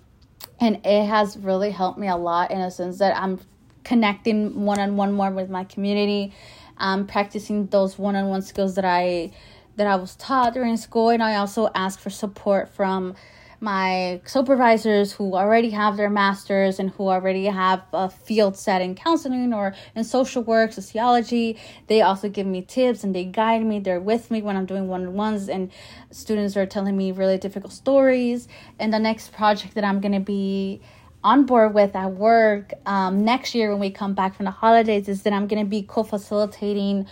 and 0.58 0.80
it 0.86 1.04
has 1.04 1.36
really 1.36 1.70
helped 1.70 1.98
me 1.98 2.08
a 2.08 2.16
lot 2.16 2.50
in 2.50 2.60
a 2.60 2.70
sense 2.70 2.98
that 2.98 3.14
I'm 3.14 3.40
connecting 3.84 4.64
one 4.64 4.78
on 4.78 4.96
one 4.96 5.12
more 5.12 5.30
with 5.30 5.50
my 5.50 5.64
community, 5.64 6.32
um, 6.78 7.06
practicing 7.06 7.66
those 7.66 7.98
one 7.98 8.16
on 8.16 8.28
one 8.28 8.42
skills 8.42 8.74
that 8.76 8.84
I 8.84 9.32
that 9.76 9.86
I 9.86 9.96
was 9.96 10.16
taught 10.16 10.54
during 10.54 10.76
school, 10.76 11.10
and 11.10 11.22
I 11.22 11.36
also 11.36 11.70
ask 11.74 12.00
for 12.00 12.10
support 12.10 12.68
from 12.70 13.14
my 13.60 14.20
supervisors 14.26 15.12
who 15.12 15.34
already 15.34 15.70
have 15.70 15.96
their 15.96 16.10
masters 16.10 16.78
and 16.78 16.90
who 16.90 17.08
already 17.08 17.46
have 17.46 17.82
a 17.92 18.10
field 18.10 18.56
set 18.56 18.82
in 18.82 18.94
counseling 18.94 19.54
or 19.54 19.74
in 19.94 20.04
social 20.04 20.42
work, 20.42 20.72
sociology. 20.72 21.58
They 21.86 22.02
also 22.02 22.28
give 22.28 22.46
me 22.46 22.62
tips 22.62 23.02
and 23.02 23.14
they 23.14 23.24
guide 23.24 23.64
me. 23.64 23.78
They're 23.80 24.00
with 24.00 24.30
me 24.30 24.42
when 24.42 24.56
I'm 24.56 24.66
doing 24.66 24.88
one 24.88 25.06
on 25.06 25.14
ones, 25.14 25.48
and 25.48 25.70
students 26.10 26.56
are 26.56 26.66
telling 26.66 26.96
me 26.96 27.12
really 27.12 27.38
difficult 27.38 27.72
stories. 27.72 28.48
And 28.78 28.92
the 28.92 28.98
next 28.98 29.32
project 29.32 29.74
that 29.74 29.84
I'm 29.84 30.00
going 30.00 30.12
to 30.12 30.20
be 30.20 30.80
on 31.24 31.44
board 31.44 31.74
with 31.74 31.96
at 31.96 32.12
work 32.12 32.72
um, 32.84 33.24
next 33.24 33.54
year 33.54 33.70
when 33.70 33.80
we 33.80 33.90
come 33.90 34.14
back 34.14 34.36
from 34.36 34.44
the 34.44 34.50
holidays 34.50 35.08
is 35.08 35.22
that 35.22 35.32
I'm 35.32 35.46
going 35.46 35.64
to 35.64 35.68
be 35.68 35.82
co 35.82 36.02
facilitating. 36.02 37.06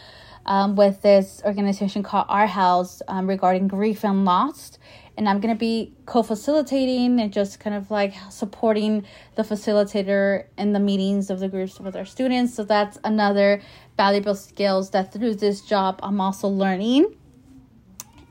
Um, 0.46 0.76
with 0.76 1.00
this 1.00 1.40
organization 1.42 2.02
called 2.02 2.26
Our 2.28 2.46
House 2.46 3.00
um, 3.08 3.26
regarding 3.26 3.66
grief 3.66 4.04
and 4.04 4.26
loss 4.26 4.78
and 5.16 5.28
I'm 5.28 5.40
going 5.40 5.54
to 5.54 5.58
be 5.58 5.92
co 6.06 6.22
facilitating 6.22 7.20
and 7.20 7.32
just 7.32 7.60
kind 7.60 7.76
of 7.76 7.90
like 7.90 8.14
supporting 8.30 9.04
the 9.36 9.42
facilitator 9.42 10.44
in 10.58 10.72
the 10.72 10.80
meetings 10.80 11.30
of 11.30 11.40
the 11.40 11.48
groups 11.48 11.78
with 11.78 11.94
our 11.94 12.04
students. 12.04 12.54
So 12.54 12.64
that's 12.64 12.98
another 13.04 13.62
valuable 13.96 14.34
skills 14.34 14.90
that 14.90 15.12
through 15.12 15.36
this 15.36 15.60
job 15.60 16.00
I'm 16.02 16.20
also 16.20 16.48
learning. 16.48 17.14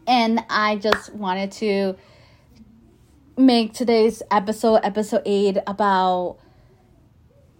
And 0.06 0.44
I 0.50 0.76
just 0.76 1.14
wanted 1.14 1.54
to 1.54 1.96
make 3.38 3.74
today's 3.74 4.22
episode, 4.30 4.82
episode 4.84 5.22
8, 5.26 5.60
about 5.66 6.38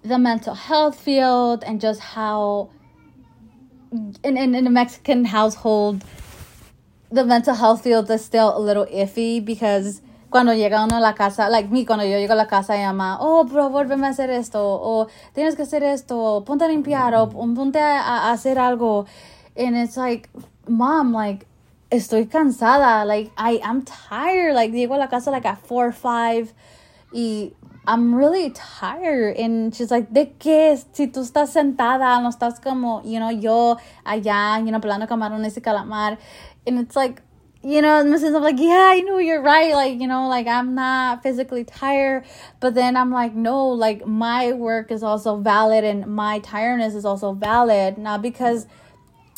the 0.04 0.20
mental 0.20 0.54
health 0.54 1.00
field 1.00 1.64
and 1.64 1.80
just 1.80 2.02
how 2.02 2.72
in, 4.24 4.38
in, 4.38 4.68
a 4.68 4.70
Mexican 4.70 5.26
household 5.26 6.04
the 7.14 7.24
mental 7.24 7.54
health 7.54 7.84
field 7.84 8.10
is 8.10 8.26
still 8.26 8.58
a 8.58 8.60
little 8.60 8.88
iffy 8.88 9.40
because 9.40 10.02
cuando 10.32 10.52
llega 10.52 10.84
uno 10.84 10.98
a 10.98 11.00
la 11.00 11.14
casa, 11.14 11.48
like 11.48 11.70
me, 11.70 11.86
cuando 11.86 12.04
yo 12.04 12.18
llego 12.18 12.32
a 12.32 12.36
la 12.36 12.48
casa, 12.48 12.76
llama, 12.76 13.20
oh, 13.22 13.44
bro, 13.44 13.70
vuélveme 13.70 14.08
a 14.08 14.10
hacer 14.10 14.32
esto, 14.32 14.60
o 14.60 15.08
tienes 15.36 15.56
que 15.56 15.62
hacer 15.62 15.84
esto, 15.84 16.44
ponte 16.44 16.66
a 16.66 16.68
limpiar, 16.68 17.14
o 17.14 17.30
ponte 17.30 17.80
a, 17.80 18.32
hacer 18.32 18.58
algo. 18.58 19.06
And 19.56 19.78
it's 19.78 19.96
like, 19.96 20.28
mom, 20.68 21.14
like, 21.14 21.46
estoy 21.92 22.28
cansada, 22.28 23.06
like, 23.06 23.32
I 23.38 23.60
am 23.64 23.84
tired. 23.84 24.56
Like, 24.56 24.72
llego 24.72 24.96
a 24.96 24.98
la 24.98 25.08
casa 25.08 25.30
like 25.30 25.46
at 25.46 25.60
four 25.60 25.86
or 25.86 25.92
five, 25.92 26.52
y 27.14 27.52
I'm 27.86 28.16
really 28.16 28.52
tired. 28.52 29.38
And 29.38 29.76
she's 29.76 29.92
like, 29.92 30.14
¿de 30.14 30.34
qué? 30.40 30.78
Si 30.94 31.08
tú 31.08 31.22
estás 31.22 31.52
sentada, 31.52 32.22
no 32.22 32.30
estás 32.30 32.62
como, 32.62 33.02
you 33.04 33.20
know, 33.20 33.30
yo 33.30 33.78
allá, 34.06 34.60
you 34.66 34.72
know, 34.72 34.80
pelando 34.80 35.08
camarones 35.08 35.58
y 35.58 35.62
calamar 35.62 36.18
and 36.66 36.80
it's 36.80 36.96
like 36.96 37.22
you 37.66 37.82
know, 37.82 38.02
in 38.02 38.12
the 38.12 38.20
sense 38.20 38.36
like, 38.36 38.60
yeah, 38.60 38.90
I 38.92 39.00
know 39.00 39.20
you're 39.20 39.42
right. 39.42 39.74
Like, 39.74 40.00
you 40.02 40.08
know, 40.08 40.28
like 40.28 40.48
I'm 40.48 40.76
not 40.76 41.24
physically 41.24 41.64
tired. 41.64 42.26
But 42.60 42.76
then 42.76 42.98
I'm 42.98 43.10
like, 43.10 43.34
no, 43.34 43.70
like 43.70 44.06
my 44.06 44.52
work 44.52 44.92
is 44.92 45.02
also 45.02 45.38
valid 45.38 45.86
and 45.86 46.06
my 46.08 46.40
tiredness 46.40 46.94
is 46.94 47.06
also 47.06 47.32
valid. 47.32 47.98
Not 47.98 48.22
because 48.22 48.68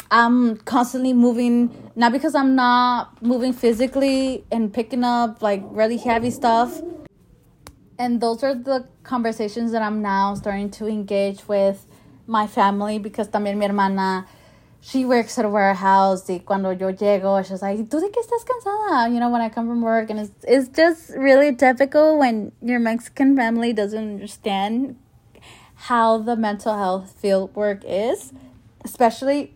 I'm 0.09 0.57
constantly 0.57 1.13
moving, 1.13 1.91
not 1.95 2.11
because 2.11 2.33
I'm 2.33 2.55
not 2.55 3.21
moving 3.21 3.53
physically 3.53 4.43
and 4.51 4.73
picking 4.73 5.03
up 5.03 5.43
like 5.43 5.61
really 5.65 5.97
heavy 5.97 6.31
stuff. 6.31 6.81
And 7.97 8.19
those 8.19 8.43
are 8.43 8.53
the 8.53 8.87
conversations 9.03 9.71
that 9.71 9.81
I'm 9.81 10.01
now 10.01 10.35
starting 10.35 10.69
to 10.71 10.87
engage 10.87 11.47
with 11.47 11.85
my 12.27 12.47
family 12.47 12.99
because 12.99 13.27
también 13.29 13.57
mi 13.57 13.67
hermana 13.67 14.25
she 14.81 15.05
works 15.05 15.37
at 15.37 15.45
a 15.45 15.49
warehouse 15.49 16.27
y 16.27 16.41
cuando 16.45 16.71
yo 16.71 16.91
llego 16.91 17.43
she's 17.45 17.61
like 17.61 17.79
tú 17.89 17.99
de 17.99 18.09
qué 18.09 18.21
estás 18.21 18.43
cansada? 18.43 19.11
You 19.11 19.19
know 19.19 19.29
when 19.29 19.41
I 19.41 19.49
come 19.49 19.67
from 19.67 19.81
work. 19.81 20.09
And 20.09 20.19
it's, 20.19 20.31
it's 20.43 20.69
just 20.69 21.11
really 21.15 21.51
difficult 21.51 22.19
when 22.19 22.51
your 22.61 22.79
Mexican 22.79 23.35
family 23.35 23.73
doesn't 23.73 23.97
understand 23.97 24.97
how 25.75 26.17
the 26.17 26.35
mental 26.35 26.77
health 26.77 27.15
field 27.19 27.55
work 27.55 27.83
is 27.85 28.33
especially 28.85 29.53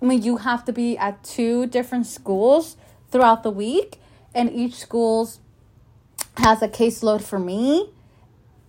when 0.00 0.20
you 0.20 0.38
have 0.38 0.64
to 0.64 0.72
be 0.72 0.98
at 0.98 1.22
two 1.24 1.66
different 1.66 2.06
schools 2.06 2.76
throughout 3.10 3.42
the 3.42 3.50
week 3.50 3.98
and 4.34 4.52
each 4.52 4.74
school's 4.74 5.38
has 6.38 6.62
a 6.62 6.68
caseload 6.68 7.22
for 7.22 7.38
me 7.38 7.90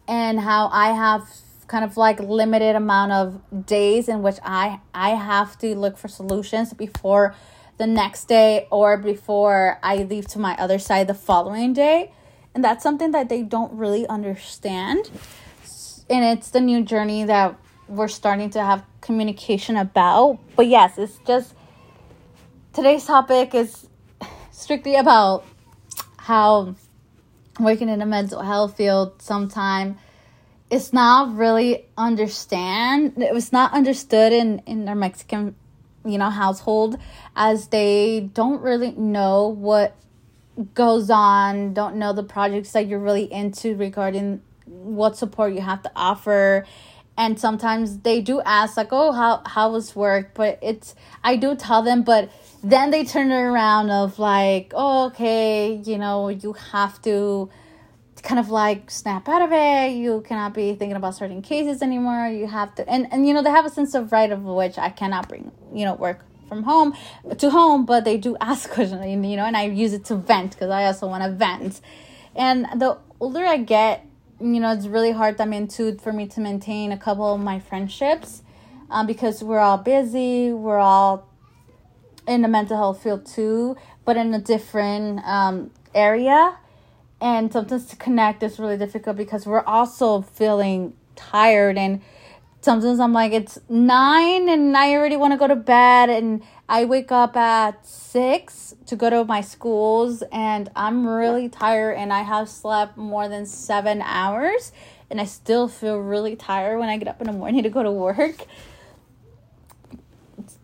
and 0.08 0.40
how 0.40 0.70
I 0.72 0.94
have 0.94 1.28
kind 1.68 1.84
of 1.84 1.98
like 1.98 2.20
limited 2.20 2.76
amount 2.76 3.12
of 3.12 3.66
days 3.66 4.08
in 4.08 4.22
which 4.22 4.38
I 4.44 4.80
I 4.94 5.10
have 5.12 5.58
to 5.60 5.76
look 5.76 5.98
for 5.98 6.08
solutions 6.08 6.74
before 6.74 7.36
the 7.78 7.86
next 7.86 8.26
day 8.26 8.68
or 8.72 8.98
before 8.98 9.80
I 9.84 9.98
leave 9.98 10.28
to 10.30 10.40
my 10.40 10.56
other 10.58 10.80
side 10.80 11.08
the 11.08 11.14
following 11.14 11.74
day. 11.74 12.12
And 12.56 12.64
that's 12.64 12.82
something 12.82 13.12
that 13.12 13.30
they 13.30 13.44
don't 13.44 13.72
really 13.74 14.08
understand. 14.08 15.12
And 16.10 16.26
it's 16.26 16.50
the 16.50 16.62
new 16.62 16.84
journey 16.84 17.24
that 17.26 17.56
we're 17.88 18.08
starting 18.08 18.50
to 18.52 18.62
have 18.62 18.84
communication 19.02 19.78
about. 19.78 20.40
But 20.56 20.68
yes, 20.68 20.98
it's 20.98 21.20
just 21.28 21.54
today's 22.74 23.06
topic 23.06 23.54
is 23.54 23.88
strictly 24.52 24.96
about 24.96 25.46
how 26.18 26.76
working 27.60 27.90
in 27.90 28.00
the 28.00 28.06
mental 28.06 28.42
health 28.42 28.78
field 28.78 29.22
sometime 29.22 29.98
it's 30.70 30.92
not 30.92 31.36
really 31.36 31.86
understand 31.98 33.14
it 33.18 33.34
was 33.34 33.52
not 33.52 33.74
understood 33.74 34.34
in 34.34 34.60
in 34.66 34.86
their 34.86 34.96
mexican 34.96 35.56
you 36.06 36.18
know 36.18 36.30
household 36.30 36.98
as 37.36 37.68
they 37.68 38.30
don't 38.34 38.62
really 38.62 38.92
know 38.92 39.48
what 39.48 39.96
goes 40.74 41.10
on 41.10 41.74
don't 41.74 41.96
know 41.96 42.14
the 42.14 42.24
projects 42.24 42.72
that 42.72 42.88
you're 42.88 43.00
really 43.00 43.32
into 43.32 43.76
regarding 43.76 44.42
what 44.66 45.16
support 45.16 45.54
you 45.54 45.62
have 45.62 45.82
to 45.82 45.92
offer 45.96 46.66
and 47.18 47.40
sometimes 47.40 48.00
they 48.00 48.22
do 48.22 48.42
ask 48.42 48.78
like 48.78 48.90
oh 48.92 49.12
how 49.12 49.42
how 49.46 49.72
was 49.72 49.96
work 49.96 50.32
but 50.34 50.60
it's 50.62 50.96
i 51.24 51.36
do 51.36 51.56
tell 51.56 51.82
them 51.82 52.04
but 52.04 52.30
then 52.64 52.92
they 52.92 53.04
turn 53.04 53.32
it 53.32 53.42
around 53.42 53.90
of 53.90 54.20
like 54.20 54.72
oh 54.76 55.08
okay 55.08 55.82
you 55.86 55.98
know 55.98 56.30
you 56.30 56.54
have 56.54 57.02
to 57.02 57.50
kind 58.28 58.40
of 58.40 58.50
like 58.50 58.92
snap 58.92 59.30
out 59.30 59.42
of 59.42 59.52
it. 59.54 59.96
You 59.96 60.22
cannot 60.22 60.54
be 60.54 60.76
thinking 60.76 60.98
about 60.98 61.16
certain 61.16 61.42
cases 61.42 61.82
anymore. 61.82 62.28
You 62.28 62.48
have 62.48 62.76
to, 62.76 62.88
and, 62.90 63.08
and 63.12 63.28
you 63.28 63.34
know, 63.34 63.42
they 63.42 63.50
have 63.50 63.66
a 63.66 63.70
sense 63.70 63.94
of 63.96 64.12
right 64.12 64.32
of 64.32 64.44
which 64.44 64.78
I 64.78 64.90
cannot 64.90 65.30
bring, 65.30 65.52
you 65.74 65.86
know, 65.86 65.96
work 65.96 66.26
from 66.50 66.64
home 66.64 66.94
to 67.38 67.50
home, 67.50 67.86
but 67.86 68.04
they 68.04 68.18
do 68.18 68.36
ask 68.42 68.70
questions, 68.70 69.26
you 69.26 69.38
know, 69.38 69.46
and 69.46 69.56
I 69.56 69.64
use 69.64 69.94
it 69.94 70.06
to 70.06 70.16
vent 70.16 70.52
because 70.52 70.70
I 70.70 70.86
also 70.86 71.08
want 71.08 71.24
to 71.24 71.32
vent. 71.32 71.82
And 72.36 72.66
the 72.76 72.98
older 73.20 73.46
I 73.46 73.58
get, 73.58 74.06
you 74.40 74.60
know, 74.60 74.72
it's 74.72 74.88
really 74.88 75.12
hard, 75.12 75.40
I 75.42 75.46
mean, 75.46 75.68
to, 75.70 75.98
for 75.98 76.14
me 76.14 76.28
to 76.28 76.40
maintain 76.40 76.92
a 76.92 76.98
couple 76.98 77.34
of 77.34 77.42
my 77.42 77.60
friendships 77.60 78.44
um, 78.90 79.08
because 79.08 79.44
we're 79.44 79.60
all 79.60 79.78
busy, 79.78 80.52
we're 80.52 80.80
all 80.80 81.28
in 82.28 82.42
the 82.42 82.48
mental 82.48 82.78
health 82.78 83.02
field 83.02 83.26
too, 83.26 83.76
but 84.06 84.18
in 84.18 84.34
a 84.34 84.40
different 84.40 85.26
um, 85.26 85.72
area. 85.96 86.58
And 87.20 87.52
sometimes 87.52 87.88
to 87.88 87.96
connect 87.96 88.44
is 88.44 88.60
really 88.60 88.78
difficult 88.78 89.18
because 89.18 89.46
we're 89.46 89.64
also 89.64 90.22
feeling 90.22 90.94
tired 91.16 91.78
and 91.78 92.02
sometimes 92.62 93.00
I'm 93.00 93.14
like 93.14 93.32
it's 93.32 93.58
9 93.70 94.50
and 94.50 94.78
I 94.78 94.94
already 94.94 95.18
want 95.18 95.34
to 95.34 95.38
go 95.38 95.48
to 95.48 95.56
bed 95.56 96.10
and 96.10 96.44
I 96.70 96.84
wake 96.84 97.12
up 97.14 97.38
at 97.38 97.86
6 97.88 98.76
to 98.88 98.96
go 98.98 99.10
to 99.10 99.24
my 99.24 99.40
schools 99.40 100.22
and 100.34 100.70
I'm 100.76 101.08
really 101.08 101.48
tired 101.48 101.94
and 101.94 102.12
I 102.12 102.24
have 102.24 102.50
slept 102.50 102.98
more 102.98 103.30
than 103.30 103.46
7 103.46 104.02
hours 104.02 104.74
and 105.10 105.22
I 105.22 105.26
still 105.26 105.70
feel 105.70 105.98
really 105.98 106.36
tired 106.36 106.80
when 106.80 106.90
I 106.90 106.98
get 106.98 107.08
up 107.08 107.22
in 107.22 107.28
the 107.28 107.34
morning 107.34 107.64
to 107.64 107.70
go 107.70 107.84
to 107.84 107.92
work. 107.92 108.46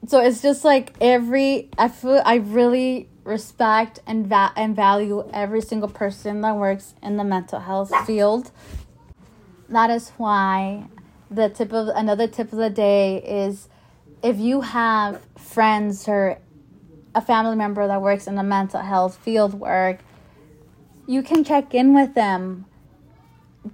So 0.08 0.20
it's 0.20 0.42
just 0.42 0.66
like 0.66 0.94
every 1.00 1.70
I 1.78 1.88
feel 1.88 2.22
I 2.26 2.36
really 2.36 3.10
respect 3.24 4.00
and 4.06 4.28
va- 4.28 4.52
and 4.58 4.76
value 4.76 5.30
every 5.34 5.62
single 5.62 5.90
person 5.90 6.42
that 6.42 6.58
works 6.58 6.96
in 7.02 7.16
the 7.16 7.24
mental 7.24 7.60
health 7.62 7.92
field. 8.06 8.52
That 9.70 9.90
is 9.90 10.10
why 10.18 10.88
the 11.32 11.48
tip 11.50 11.72
of 11.72 11.88
another 11.88 12.28
tip 12.28 12.52
of 12.52 12.60
the 12.60 12.70
day 12.70 13.18
is 13.24 13.70
if 14.24 14.40
you 14.40 14.62
have 14.62 15.22
friends 15.38 16.08
or 16.08 16.40
a 17.14 17.22
family 17.22 17.56
member 17.56 17.86
that 17.86 18.02
works 18.02 18.26
in 18.26 18.36
the 18.36 18.44
mental 18.44 18.82
health 18.82 19.18
field 19.18 19.54
work, 19.54 20.00
you 21.06 21.22
can 21.22 21.44
check 21.44 21.76
in 21.76 21.94
with 21.94 22.16
them. 22.16 22.66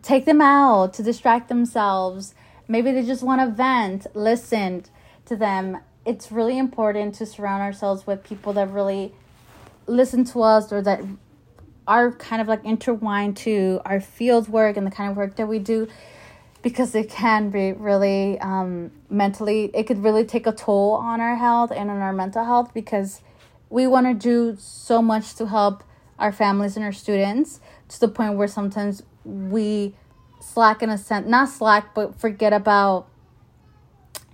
Take 0.02 0.26
them 0.26 0.42
out 0.42 0.94
to 0.96 1.04
distract 1.04 1.48
themselves. 1.48 2.34
Maybe 2.68 2.92
they 2.92 3.06
just 3.06 3.24
want 3.24 3.42
to 3.42 3.56
vent. 3.56 4.08
Listen 4.16 4.84
to 5.26 5.36
them. 5.36 5.78
It's 6.06 6.32
really 6.32 6.58
important 6.58 7.16
to 7.16 7.26
surround 7.26 7.62
ourselves 7.62 8.08
with 8.08 8.24
people 8.24 8.52
that 8.54 8.70
really 8.72 9.14
listen 9.86 10.24
to 10.24 10.42
us 10.42 10.72
or 10.74 10.82
that 10.82 11.02
are 11.88 12.12
kind 12.14 12.42
of 12.42 12.48
like 12.48 12.64
intertwined 12.66 13.38
to 13.38 13.82
our 13.86 14.00
field 14.00 14.48
work 14.48 14.78
and 14.78 14.86
the 14.86 14.92
kind 14.92 15.10
of 15.12 15.18
work 15.18 15.36
that 15.36 15.48
we 15.48 15.60
do 15.60 15.88
because 16.62 16.94
it 16.94 17.10
can 17.10 17.50
be 17.50 17.72
really 17.74 18.40
um, 18.40 18.92
mentally 19.10 19.72
it 19.74 19.84
could 19.84 20.04
really 20.04 20.26
take 20.26 20.46
a 20.48 20.52
toll 20.52 20.94
on 20.94 21.22
our 21.22 21.36
health 21.36 21.72
and 21.72 21.90
on 21.90 22.00
our 22.00 22.14
mental 22.14 22.44
health 22.44 22.74
because 22.74 23.22
we 23.70 23.88
want 23.88 24.08
to 24.08 24.14
do 24.14 24.58
so 24.60 25.02
much 25.02 25.36
to 25.36 25.48
help 25.48 25.84
our 26.18 26.32
families 26.32 26.76
and 26.76 26.84
our 26.84 26.92
students 26.92 27.60
to 27.88 28.00
the 28.00 28.08
point 28.08 28.36
where 28.36 28.48
sometimes 28.48 29.04
we 29.24 29.96
slack 30.42 30.82
in 30.82 30.90
a 30.90 30.98
sense 30.98 31.28
not 31.28 31.48
slack 31.48 31.94
but 31.94 32.20
forget 32.20 32.54
about 32.54 33.08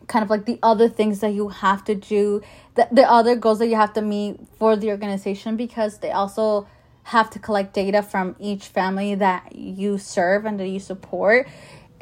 kind 0.08 0.24
of 0.24 0.30
like 0.30 0.46
the 0.46 0.60
other 0.62 0.88
things 0.88 1.20
that 1.20 1.34
you 1.34 1.50
have 1.50 1.84
to 1.84 1.96
do 1.96 2.42
the, 2.76 2.88
the 2.92 3.10
other 3.10 3.36
goals 3.36 3.60
that 3.60 3.68
you 3.68 3.76
have 3.76 3.94
to 3.94 4.02
meet 4.02 4.40
for 4.58 4.76
the 4.76 4.90
organization 4.90 5.56
because 5.56 6.00
they 6.00 6.12
also 6.12 6.68
have 7.04 7.30
to 7.30 7.40
collect 7.40 7.74
data 7.74 8.02
from 8.02 8.36
each 8.40 8.68
family 8.68 9.14
that 9.14 9.56
you 9.56 9.98
serve 9.98 10.46
and 10.46 10.60
that 10.60 10.68
you 10.68 10.80
support 10.80 11.48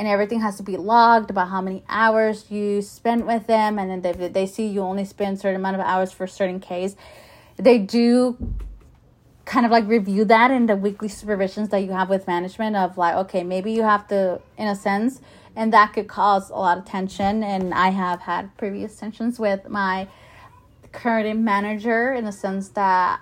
and 0.03 0.11
everything 0.11 0.41
has 0.41 0.57
to 0.57 0.63
be 0.63 0.75
logged 0.75 1.29
about 1.29 1.47
how 1.47 1.61
many 1.61 1.81
hours 1.87 2.51
you 2.51 2.81
spent 2.81 3.25
with 3.25 3.47
them 3.47 3.79
and 3.79 3.89
then 3.89 4.01
they, 4.01 4.27
they 4.27 4.45
see 4.45 4.67
you 4.67 4.81
only 4.81 5.05
spend 5.05 5.37
a 5.37 5.39
certain 5.39 5.55
amount 5.55 5.77
of 5.77 5.81
hours 5.81 6.11
for 6.11 6.25
a 6.25 6.27
certain 6.27 6.59
case. 6.59 6.97
They 7.55 7.77
do 7.77 8.37
kind 9.45 9.65
of 9.65 9.71
like 9.71 9.87
review 9.87 10.25
that 10.25 10.51
in 10.51 10.65
the 10.65 10.75
weekly 10.75 11.07
supervisions 11.07 11.69
that 11.69 11.79
you 11.79 11.93
have 11.93 12.09
with 12.09 12.27
management 12.27 12.75
of 12.75 12.97
like 12.97 13.15
okay 13.15 13.43
maybe 13.43 13.71
you 13.73 13.83
have 13.83 14.07
to 14.07 14.41
in 14.57 14.67
a 14.67 14.75
sense 14.75 15.19
and 15.55 15.73
that 15.73 15.91
could 15.91 16.07
cause 16.07 16.49
a 16.49 16.55
lot 16.55 16.77
of 16.77 16.85
tension 16.85 17.43
and 17.43 17.73
i 17.73 17.89
have 17.89 18.21
had 18.21 18.55
previous 18.57 18.95
tensions 18.95 19.37
with 19.37 19.67
my 19.67 20.07
current 20.93 21.37
manager 21.41 22.13
in 22.13 22.23
the 22.23 22.31
sense 22.31 22.69
that 22.69 23.19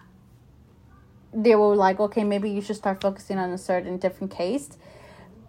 they 1.33 1.55
were 1.55 1.75
like 1.75 1.99
okay 1.99 2.23
maybe 2.23 2.51
you 2.51 2.61
should 2.61 2.75
start 2.75 3.01
focusing 3.01 3.39
on 3.39 3.49
a 3.49 3.57
certain 3.57 3.97
different 3.97 4.31
case. 4.31 4.77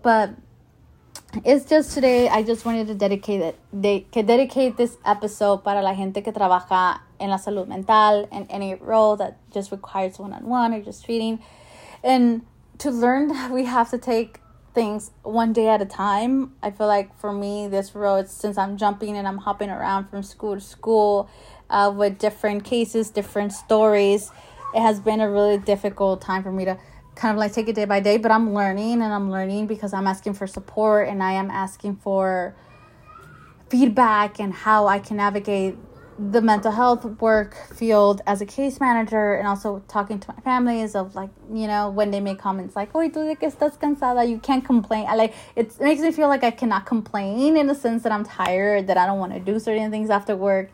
But 0.03 0.31
it's 1.45 1.65
just 1.65 1.93
today 1.93 2.29
i 2.29 2.43
just 2.43 2.65
wanted 2.65 2.87
to 2.87 2.95
dedicate 2.95 3.41
it 3.41 3.59
de- 3.79 4.07
dedicate 4.13 4.77
this 4.77 4.99
episode 5.07 5.65
para 5.65 5.81
la 5.81 5.95
gente 5.95 6.21
que 6.21 6.33
trabaja 6.33 7.01
en 7.19 7.31
la 7.31 7.39
salud 7.39 7.67
mental 7.67 8.29
and 8.31 8.47
any 8.51 8.75
role 8.75 9.17
that 9.17 9.39
just 9.51 9.73
requires 9.73 10.19
one-on-one 10.19 10.75
or 10.75 10.81
just 10.81 11.05
treating 11.05 11.43
and 12.05 12.43
to 12.77 12.91
learn 12.91 13.51
we 13.51 13.65
have 13.65 13.91
to 13.91 13.97
take 13.97 14.43
things 14.75 15.11
one 15.23 15.53
day 15.53 15.69
at 15.69 15.83
a 15.83 15.85
time. 15.85 16.55
I 16.63 16.71
feel 16.71 16.87
like 16.87 17.19
for 17.19 17.33
me, 17.33 17.69
this 17.69 17.95
road, 17.95 18.29
since 18.29 18.57
I'm 18.57 18.77
jumping 18.77 19.17
and 19.17 19.29
I'm 19.29 19.39
hopping 19.39 19.71
around 19.71 20.09
from 20.09 20.23
school 20.23 20.55
to 20.55 20.61
school 20.61 21.29
uh, 21.69 21.93
with 21.95 22.19
different 22.19 22.65
cases, 22.65 23.11
different 23.11 23.53
stories, 23.53 24.31
it 24.75 24.81
has 24.81 25.01
been 25.01 25.21
a 25.21 25.31
really 25.31 25.59
difficult 25.59 26.23
time 26.23 26.43
for 26.43 26.53
me 26.53 26.65
to 26.65 26.79
kind 27.15 27.33
of 27.33 27.39
like 27.39 27.53
take 27.53 27.69
it 27.69 27.75
day 27.75 27.85
by 27.85 28.01
day. 28.01 28.17
But 28.17 28.31
I'm 28.31 28.55
learning 28.55 29.03
and 29.03 29.13
I'm 29.13 29.31
learning 29.31 29.67
because 29.67 29.93
I'm 29.93 30.07
asking 30.07 30.35
for 30.35 30.47
support 30.47 31.09
and 31.09 31.23
I 31.23 31.33
am 31.33 31.51
asking 31.51 31.97
for 31.97 32.55
feedback 33.69 34.39
and 34.39 34.53
how 34.53 34.87
I 34.87 34.99
can 34.99 35.17
navigate 35.17 35.77
the 36.19 36.43
mental 36.43 36.71
health 36.71 37.05
work 37.21 37.57
field 37.75 38.21
as 38.27 38.41
a 38.41 38.47
case 38.47 38.79
manager 38.81 39.33
and 39.35 39.49
also 39.49 39.83
talking 39.89 40.21
to 40.21 40.29
my 40.33 40.41
families 40.43 40.95
of 40.95 41.15
like 41.15 41.31
you 41.53 41.67
know 41.67 41.89
when 41.89 42.11
they 42.11 42.21
make 42.21 42.39
comments 42.39 42.77
like 42.77 42.91
oh 42.95 43.01
tú 43.09 43.27
de 43.27 43.35
que 43.35 43.49
estás 43.49 43.79
cansada 43.79 44.29
you 44.29 44.39
can't 44.39 44.65
complain 44.65 45.07
I 45.09 45.15
like 45.15 45.35
it 45.57 45.81
makes 45.81 46.03
me 46.03 46.13
feel 46.13 46.29
like 46.29 46.45
I 46.45 46.51
cannot 46.51 46.85
complain 46.85 47.57
in 47.57 47.67
the 47.67 47.75
sense 47.75 48.03
that 48.03 48.13
I'm 48.13 48.25
tired 48.25 48.89
that 48.89 48.99
I 48.99 49.07
don't 49.07 49.19
want 49.19 49.33
to 49.33 49.41
do 49.41 49.59
certain 49.59 49.91
things 49.91 50.11
after 50.11 50.37
work 50.37 50.71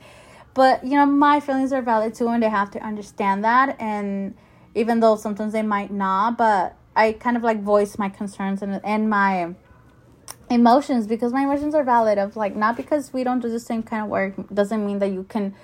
but 0.55 0.85
you 0.85 0.97
know 0.97 1.07
my 1.07 1.39
feelings 1.39 1.73
are 1.73 1.83
valid 1.83 2.15
too 2.15 2.29
and 2.29 2.43
they 2.43 2.49
have 2.49 2.73
to 2.73 2.81
understand 2.85 3.45
that 3.45 3.81
and 3.81 4.35
even 4.75 5.01
though 5.01 5.17
sometimes 5.17 5.53
they 5.53 5.63
might 5.63 5.91
not 5.91 6.37
but 6.39 6.77
I 6.97 7.13
kind 7.13 7.37
of 7.37 7.43
like 7.43 7.63
voice 7.63 7.99
my 7.99 8.09
concerns 8.09 8.63
and 8.63 8.81
and 8.85 9.09
my 9.09 9.55
emotions 10.51 11.07
because 11.07 11.33
my 11.33 11.43
emotions 11.43 11.75
are 11.75 11.85
valid 11.85 12.19
of 12.19 12.37
like 12.37 12.57
not 12.57 12.77
because 12.77 13.13
we 13.13 13.23
don't 13.25 13.41
do 13.41 13.49
the 13.49 13.61
same 13.61 13.83
kind 13.83 14.03
of 14.03 14.09
work 14.09 14.35
doesn't 14.53 14.85
mean 14.85 14.99
that 14.99 15.13
you 15.13 15.25
can 15.25 15.55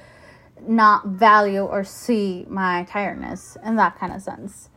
not 0.66 1.06
value 1.06 1.62
or 1.62 1.84
see 1.84 2.46
my 2.48 2.84
tiredness 2.84 3.56
in 3.64 3.76
that 3.76 3.98
kind 3.98 4.12
of 4.12 4.22
sense. 4.22 4.68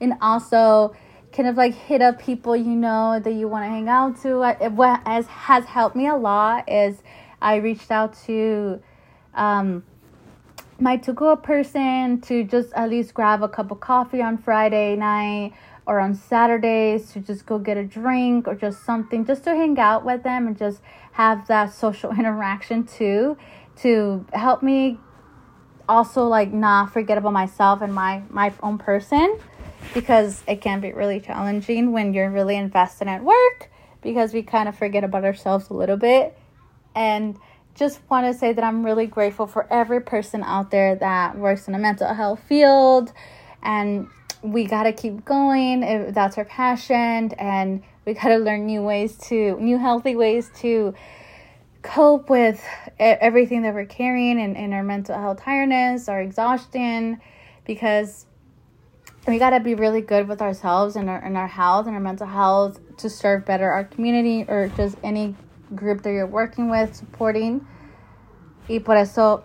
And 0.00 0.14
also 0.20 0.94
kind 1.32 1.48
of 1.48 1.56
like 1.56 1.74
hit 1.74 2.00
up 2.00 2.20
people 2.20 2.56
you 2.56 2.76
know 2.76 3.18
that 3.18 3.32
you 3.32 3.48
want 3.48 3.64
to 3.64 3.68
hang 3.68 3.88
out 3.88 4.20
to. 4.22 4.38
What 4.70 5.02
has, 5.06 5.26
has 5.26 5.64
helped 5.64 5.96
me 5.96 6.06
a 6.06 6.16
lot 6.16 6.68
is 6.68 7.02
i 7.42 7.56
reached 7.56 7.90
out 7.90 8.16
to 8.26 8.80
um, 9.34 9.84
my 10.84 10.96
to-go 10.96 11.34
person 11.36 12.20
to 12.20 12.44
just 12.44 12.72
at 12.74 12.90
least 12.90 13.14
grab 13.14 13.42
a 13.42 13.48
cup 13.48 13.70
of 13.70 13.80
coffee 13.80 14.22
on 14.22 14.36
friday 14.36 14.94
night 14.94 15.52
or 15.86 16.00
on 16.00 16.14
Saturdays 16.14 17.12
to 17.12 17.20
just 17.20 17.44
go 17.44 17.58
get 17.58 17.76
a 17.76 17.84
drink 17.84 18.48
or 18.48 18.54
just 18.54 18.84
something 18.84 19.24
just 19.24 19.44
to 19.44 19.50
hang 19.50 19.78
out 19.78 20.04
with 20.04 20.22
them 20.22 20.46
and 20.46 20.56
just 20.56 20.80
have 21.12 21.46
that 21.48 21.72
social 21.84 22.10
interaction 22.10 22.84
too 22.84 23.36
to 23.76 24.24
help 24.32 24.62
me 24.62 24.98
also 25.88 26.26
like 26.26 26.52
not 26.52 26.92
forget 26.92 27.18
about 27.18 27.32
myself 27.32 27.82
and 27.82 27.94
my 27.94 28.22
my 28.30 28.52
own 28.62 28.78
person. 28.78 29.38
Because 29.92 30.42
it 30.48 30.62
can 30.62 30.80
be 30.80 30.92
really 30.92 31.20
challenging 31.20 31.92
when 31.92 32.14
you're 32.14 32.30
really 32.30 32.56
invested 32.56 33.06
at 33.06 33.22
work 33.22 33.70
because 34.00 34.32
we 34.32 34.42
kind 34.42 34.66
of 34.66 34.74
forget 34.74 35.04
about 35.04 35.24
ourselves 35.24 35.68
a 35.68 35.74
little 35.74 35.98
bit. 35.98 36.36
And 36.94 37.38
just 37.74 38.00
want 38.08 38.26
to 38.26 38.38
say 38.38 38.52
that 38.52 38.62
I'm 38.62 38.84
really 38.84 39.06
grateful 39.06 39.46
for 39.46 39.66
every 39.72 40.00
person 40.00 40.42
out 40.42 40.70
there 40.70 40.94
that 40.96 41.36
works 41.36 41.66
in 41.66 41.74
a 41.74 41.78
mental 41.78 42.12
health 42.14 42.40
field 42.46 43.12
and 43.62 44.08
we 44.42 44.64
got 44.64 44.84
to 44.84 44.92
keep 44.92 45.24
going 45.24 45.82
if 45.82 46.14
that's 46.14 46.38
our 46.38 46.44
passion 46.44 47.32
and 47.38 47.82
we 48.04 48.14
got 48.14 48.28
to 48.28 48.36
learn 48.36 48.66
new 48.66 48.82
ways 48.82 49.16
to 49.16 49.58
new 49.60 49.78
healthy 49.78 50.14
ways 50.14 50.50
to 50.56 50.94
cope 51.82 52.30
with 52.30 52.62
everything 52.98 53.62
that 53.62 53.74
we're 53.74 53.84
carrying 53.84 54.40
and, 54.40 54.56
and 54.56 54.72
our 54.72 54.82
mental 54.82 55.18
health 55.18 55.42
tiredness 55.42 56.08
our 56.08 56.20
exhaustion 56.20 57.20
because 57.66 58.26
we 59.26 59.38
got 59.38 59.50
to 59.50 59.60
be 59.60 59.74
really 59.74 60.02
good 60.02 60.28
with 60.28 60.42
ourselves 60.42 60.96
and 60.96 61.08
our, 61.08 61.18
and 61.18 61.36
our 61.36 61.46
health 61.46 61.86
and 61.86 61.94
our 61.94 62.00
mental 62.00 62.26
health 62.26 62.78
to 62.98 63.08
serve 63.08 63.44
better 63.44 63.70
our 63.70 63.84
community 63.84 64.44
or 64.46 64.68
just 64.76 64.96
any 65.02 65.34
group 65.74 66.02
that 66.02 66.10
you're 66.10 66.26
working 66.26 66.70
with 66.70 66.94
supporting 66.94 67.66
y 68.68 68.78
por 68.78 68.96
eso 68.96 69.44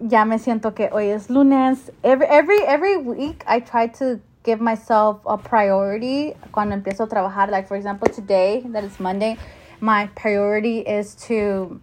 ya 0.00 0.24
me 0.24 0.38
siento 0.38 0.74
que 0.74 0.88
hoy 0.92 1.10
es 1.10 1.28
lunes. 1.30 1.90
Every, 2.02 2.26
every, 2.26 2.62
every 2.62 2.96
week 2.96 3.44
I 3.46 3.60
try 3.60 3.86
to 3.98 4.20
give 4.42 4.60
myself 4.60 5.20
a 5.26 5.38
priority 5.38 6.34
cuando 6.50 6.76
empiezo 6.76 7.04
a 7.04 7.08
trabajar. 7.08 7.50
Like, 7.50 7.68
for 7.68 7.76
example, 7.76 8.08
today, 8.08 8.62
that 8.72 8.84
is 8.84 8.98
Monday, 8.98 9.36
my 9.80 10.06
priority 10.14 10.80
is 10.80 11.14
to 11.26 11.80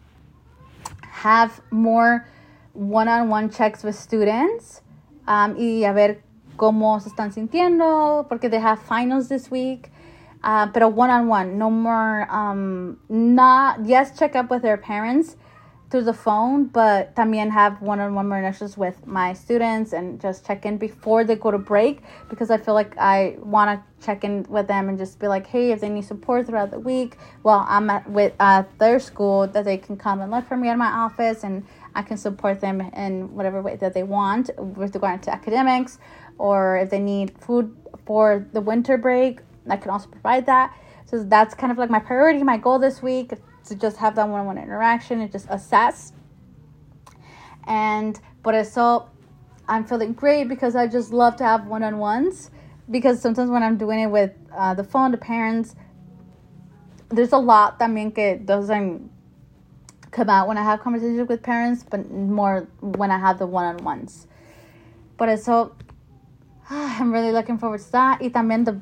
have 1.01 1.61
more 1.71 2.25
one-on-one 2.73 3.49
checks 3.49 3.83
with 3.83 3.95
students 3.95 4.81
um, 5.27 5.55
y 5.57 5.83
a 5.85 5.93
ver 5.93 6.21
cómo 6.55 7.01
se 7.01 7.09
están 7.09 7.33
sintiendo 7.33 8.27
porque 8.29 8.49
they 8.49 8.59
have 8.59 8.81
finals 8.81 9.27
this 9.29 9.49
week. 9.49 9.91
Uh, 10.41 10.67
pero 10.67 10.87
one-on-one, 10.87 11.57
no 11.57 11.69
more, 11.69 12.25
um, 12.31 12.97
not, 13.09 13.85
yes, 13.85 14.17
check 14.17 14.35
up 14.35 14.49
with 14.49 14.61
their 14.61 14.77
parents, 14.77 15.35
through 15.89 16.03
the 16.03 16.13
phone, 16.13 16.65
but 16.65 17.15
también 17.15 17.49
have 17.49 17.81
one-on-one 17.81 18.27
monitors 18.27 18.77
with 18.77 19.07
my 19.07 19.33
students 19.33 19.91
and 19.91 20.21
just 20.21 20.45
check 20.45 20.65
in 20.65 20.77
before 20.77 21.23
they 21.23 21.35
go 21.35 21.49
to 21.49 21.57
break 21.57 22.01
because 22.29 22.51
I 22.51 22.57
feel 22.57 22.75
like 22.75 22.95
I 22.97 23.37
want 23.39 23.79
to 23.79 24.05
check 24.05 24.23
in 24.23 24.45
with 24.49 24.67
them 24.67 24.87
and 24.87 24.97
just 24.97 25.19
be 25.19 25.27
like, 25.27 25.47
hey, 25.47 25.71
if 25.71 25.81
they 25.81 25.89
need 25.89 26.05
support 26.05 26.45
throughout 26.45 26.69
the 26.69 26.79
week, 26.79 27.17
well, 27.41 27.65
I'm 27.67 27.89
at 27.89 28.07
with 28.09 28.33
at 28.39 28.77
their 28.77 28.99
school 28.99 29.47
that 29.47 29.65
they 29.65 29.77
can 29.77 29.97
come 29.97 30.21
and 30.21 30.29
look 30.29 30.47
for 30.47 30.57
me 30.57 30.69
in 30.69 30.77
my 30.77 30.91
office 30.91 31.43
and 31.43 31.65
I 31.95 32.03
can 32.03 32.17
support 32.17 32.61
them 32.61 32.81
in 32.81 33.33
whatever 33.33 33.61
way 33.61 33.75
that 33.77 33.93
they 33.93 34.03
want 34.03 34.51
with 34.57 34.93
regard 34.93 35.23
to 35.23 35.33
academics 35.33 35.97
or 36.37 36.77
if 36.77 36.91
they 36.91 36.99
need 36.99 37.35
food 37.39 37.75
for 38.05 38.45
the 38.53 38.61
winter 38.61 38.97
break, 38.97 39.39
I 39.71 39.77
can 39.77 39.91
also 39.91 40.07
provide 40.07 40.45
that. 40.45 40.75
So 41.05 41.23
that's 41.23 41.53
kind 41.55 41.71
of 41.71 41.77
like 41.77 41.89
my 41.89 41.99
priority, 41.99 42.43
my 42.43 42.57
goal 42.57 42.79
this 42.79 43.01
week 43.01 43.33
to 43.65 43.75
just 43.75 43.97
have 43.97 44.15
that 44.15 44.27
one 44.27 44.41
on 44.41 44.45
one 44.45 44.57
interaction 44.57 45.21
and 45.21 45.31
just 45.31 45.47
assess. 45.49 46.13
And 47.65 48.19
but 48.43 48.51
por 48.51 48.53
eso 48.53 49.09
I'm 49.67 49.85
feeling 49.85 50.13
great 50.13 50.47
because 50.47 50.75
I 50.75 50.87
just 50.87 51.13
love 51.13 51.35
to 51.37 51.43
have 51.43 51.67
one 51.67 51.83
on 51.83 51.97
ones. 51.97 52.51
Because 52.89 53.21
sometimes 53.21 53.51
when 53.51 53.61
I'm 53.61 53.77
doing 53.77 53.99
it 53.99 54.07
with 54.07 54.31
uh, 54.51 54.73
the 54.73 54.83
phone, 54.83 55.11
the 55.11 55.17
parents, 55.17 55.75
there's 57.09 57.33
a 57.33 57.37
lot 57.37 57.79
también 57.79 58.13
que 58.13 58.37
doesn't 58.43 59.11
come 60.11 60.29
out 60.29 60.47
when 60.47 60.57
I 60.57 60.63
have 60.63 60.79
conversations 60.79 61.27
with 61.27 61.43
parents, 61.43 61.85
but 61.87 62.09
more 62.11 62.67
when 62.81 63.11
I 63.11 63.19
have 63.19 63.37
the 63.37 63.45
one 63.45 63.65
on 63.65 63.83
ones. 63.83 64.27
But 65.17 65.25
Por 65.25 65.29
eso 65.29 65.75
I'm 66.69 67.11
really 67.11 67.31
looking 67.31 67.57
forward 67.57 67.81
to 67.81 67.91
that. 67.91 68.21
Y 68.21 68.29
también 68.29 68.65
the, 68.65 68.79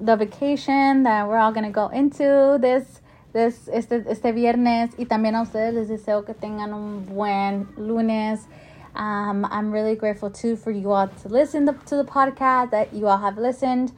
the 0.00 0.16
vacation 0.16 1.04
that 1.04 1.26
we're 1.26 1.38
all 1.38 1.52
going 1.52 1.64
to 1.64 1.72
go 1.72 1.88
into 1.88 2.58
this 2.60 3.00
this 3.32 3.68
este, 3.70 4.02
este 4.08 4.32
viernes 4.32 4.92
y 4.96 5.04
también 5.04 5.34
a 5.34 5.42
ustedes 5.42 5.74
les 5.74 5.88
deseo 5.88 6.24
que 6.24 6.34
tengan 6.34 6.72
un 6.72 7.04
buen 7.04 7.68
lunes. 7.76 8.46
Um, 8.94 9.46
I'm 9.50 9.70
really 9.70 9.94
grateful 9.94 10.30
too 10.30 10.56
for 10.56 10.70
you 10.70 10.90
all 10.92 11.08
to 11.08 11.28
listen 11.28 11.66
to, 11.66 11.74
to 11.84 11.96
the 11.96 12.04
podcast, 12.04 12.70
that 12.70 12.94
you 12.94 13.06
all 13.06 13.18
have 13.18 13.36
listened, 13.36 13.92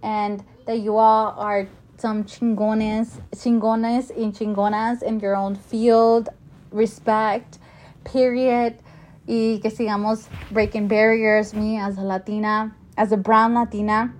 and 0.00 0.44
that 0.66 0.78
you 0.78 0.96
all 0.96 1.34
are 1.36 1.66
some 1.98 2.22
chingones, 2.22 3.20
chingones 3.34 4.12
y 4.16 4.30
chingonas 4.30 5.02
in 5.02 5.18
your 5.18 5.34
own 5.34 5.56
field. 5.56 6.28
Respect, 6.70 7.58
period. 8.04 8.78
Y 9.26 9.58
que 9.60 9.70
sigamos 9.70 10.28
breaking 10.52 10.86
barriers. 10.86 11.52
Me 11.52 11.78
as 11.78 11.98
a 11.98 12.02
Latina, 12.02 12.76
as 12.96 13.10
a 13.10 13.16
brown 13.16 13.54
Latina 13.54 14.14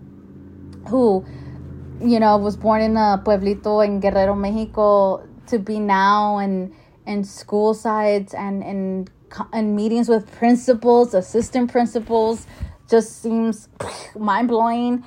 who 0.89 1.25
you 2.01 2.21
know, 2.21 2.37
was 2.37 2.57
born 2.57 2.83
in 2.83 2.97
a 2.97 3.23
pueblito 3.25 3.85
in 3.85 4.01
Guerrero, 4.01 4.35
Mexico, 4.35 5.27
to 5.47 5.59
be 5.59 5.79
now 5.79 6.39
and 6.39 6.73
in 7.07 7.25
school 7.25 7.75
sites 7.75 8.35
and 8.35 8.63
in 8.63 9.09
and 9.53 9.75
meetings 9.75 10.09
with 10.09 10.31
principals, 10.33 11.13
assistant 11.13 11.71
principals, 11.71 12.47
just 12.89 13.21
seems 13.21 13.69
mind 14.19 14.49
blowing. 14.49 15.05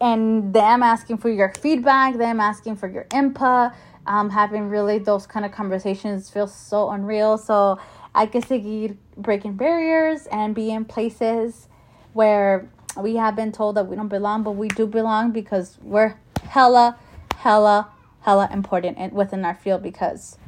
And 0.00 0.52
them 0.52 0.82
asking 0.82 1.18
for 1.18 1.28
your 1.28 1.52
feedback, 1.54 2.16
them 2.16 2.40
asking 2.40 2.76
for 2.76 2.88
your 2.88 3.06
input, 3.12 3.72
um, 4.06 4.30
having 4.30 4.68
really 4.68 4.98
those 4.98 5.26
kind 5.26 5.44
of 5.44 5.52
conversations 5.52 6.30
feels 6.30 6.54
so 6.54 6.90
unreal. 6.90 7.36
So 7.36 7.78
I 8.14 8.26
can 8.26 8.42
seguir 8.42 8.96
breaking 9.16 9.54
barriers 9.54 10.26
and 10.30 10.54
be 10.54 10.70
in 10.70 10.84
places 10.84 11.68
where 12.12 12.68
we 12.96 13.16
have 13.16 13.36
been 13.36 13.52
told 13.52 13.76
that 13.76 13.86
we 13.86 13.96
don't 13.96 14.08
belong, 14.08 14.42
but 14.42 14.52
we 14.52 14.68
do 14.68 14.86
belong 14.86 15.32
because 15.32 15.78
we're 15.82 16.14
hella, 16.42 16.98
hella, 17.36 17.88
hella 18.22 18.48
important 18.52 19.12
within 19.12 19.44
our 19.44 19.54
field 19.54 19.82
because 19.82 20.38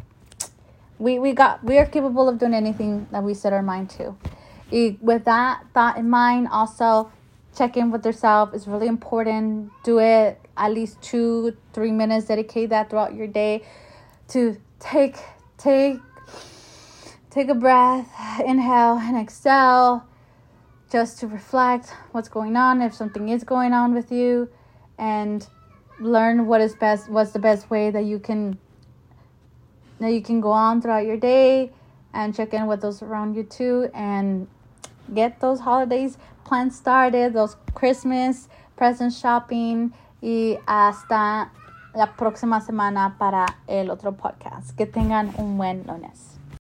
we, 0.99 1.19
we 1.19 1.33
got 1.33 1.65
we 1.65 1.79
are 1.79 1.87
capable 1.87 2.29
of 2.29 2.39
doing 2.39 2.55
anything 2.55 3.07
that 3.11 3.23
we 3.23 3.35
set 3.35 3.53
our 3.53 3.63
mind 3.63 3.91
to. 3.91 4.17
With 5.01 5.25
that 5.25 5.65
thought 5.75 5.97
in 5.97 6.09
mind, 6.09 6.49
also 6.53 7.11
check 7.57 7.77
in 7.77 7.91
with 7.91 8.05
yourself 8.05 8.55
is 8.55 8.69
really 8.69 8.87
important. 8.87 9.71
Do 9.83 9.99
it 9.99 10.41
at 10.57 10.73
least 10.73 11.01
two, 11.03 11.57
three 11.73 11.91
minutes. 11.91 12.27
Dedicate 12.27 12.71
that 12.71 12.91
throughout 12.91 13.15
your 13.15 13.27
day 13.27 13.65
to 14.29 14.57
take 14.79 15.17
take 15.59 15.99
take 17.31 17.49
a 17.49 17.55
breath, 17.55 18.09
inhale 18.45 18.99
and 18.99 19.17
exhale, 19.17 20.05
just 20.91 21.19
to 21.21 21.27
reflect 21.27 21.91
what's 22.13 22.29
going 22.29 22.57
on, 22.57 22.83
if 22.83 22.95
something 22.95 23.29
is 23.29 23.45
going 23.45 23.73
on 23.73 23.95
with 23.95 24.11
you, 24.11 24.49
and 24.99 25.47
learn 25.99 26.47
what 26.47 26.61
is 26.61 26.75
best 26.75 27.11
what's 27.11 27.33
the 27.33 27.39
best 27.39 27.69
way 27.69 27.91
that 27.91 28.05
you 28.05 28.19
can 28.19 28.59
that 29.99 30.13
you 30.13 30.23
can 30.23 30.41
go 30.41 30.51
on 30.51 30.81
throughout 30.81 31.05
your 31.05 31.19
day 31.19 31.71
and 32.15 32.35
check 32.35 32.55
in 32.55 32.67
with 32.67 32.81
those 32.81 33.03
around 33.03 33.35
you 33.35 33.43
too 33.43 33.91
and 33.93 34.49
get 35.15 35.39
those 35.41 35.61
holidays 35.61 36.17
plans 36.45 36.75
started 36.75 37.35
those 37.35 37.55
christmas 37.75 38.49
present 38.77 39.13
shopping 39.13 39.93
y 40.23 40.59
hasta 40.67 41.51
la 41.95 42.17
próxima 42.17 42.61
semana 42.61 43.17
para 43.19 43.47
el 43.67 43.91
otro 43.91 44.13
podcast. 44.13 44.77
Que 44.77 44.87
tengan 44.87 45.33
un 45.39 45.57
buen 45.57 45.85
lunes 45.87 46.30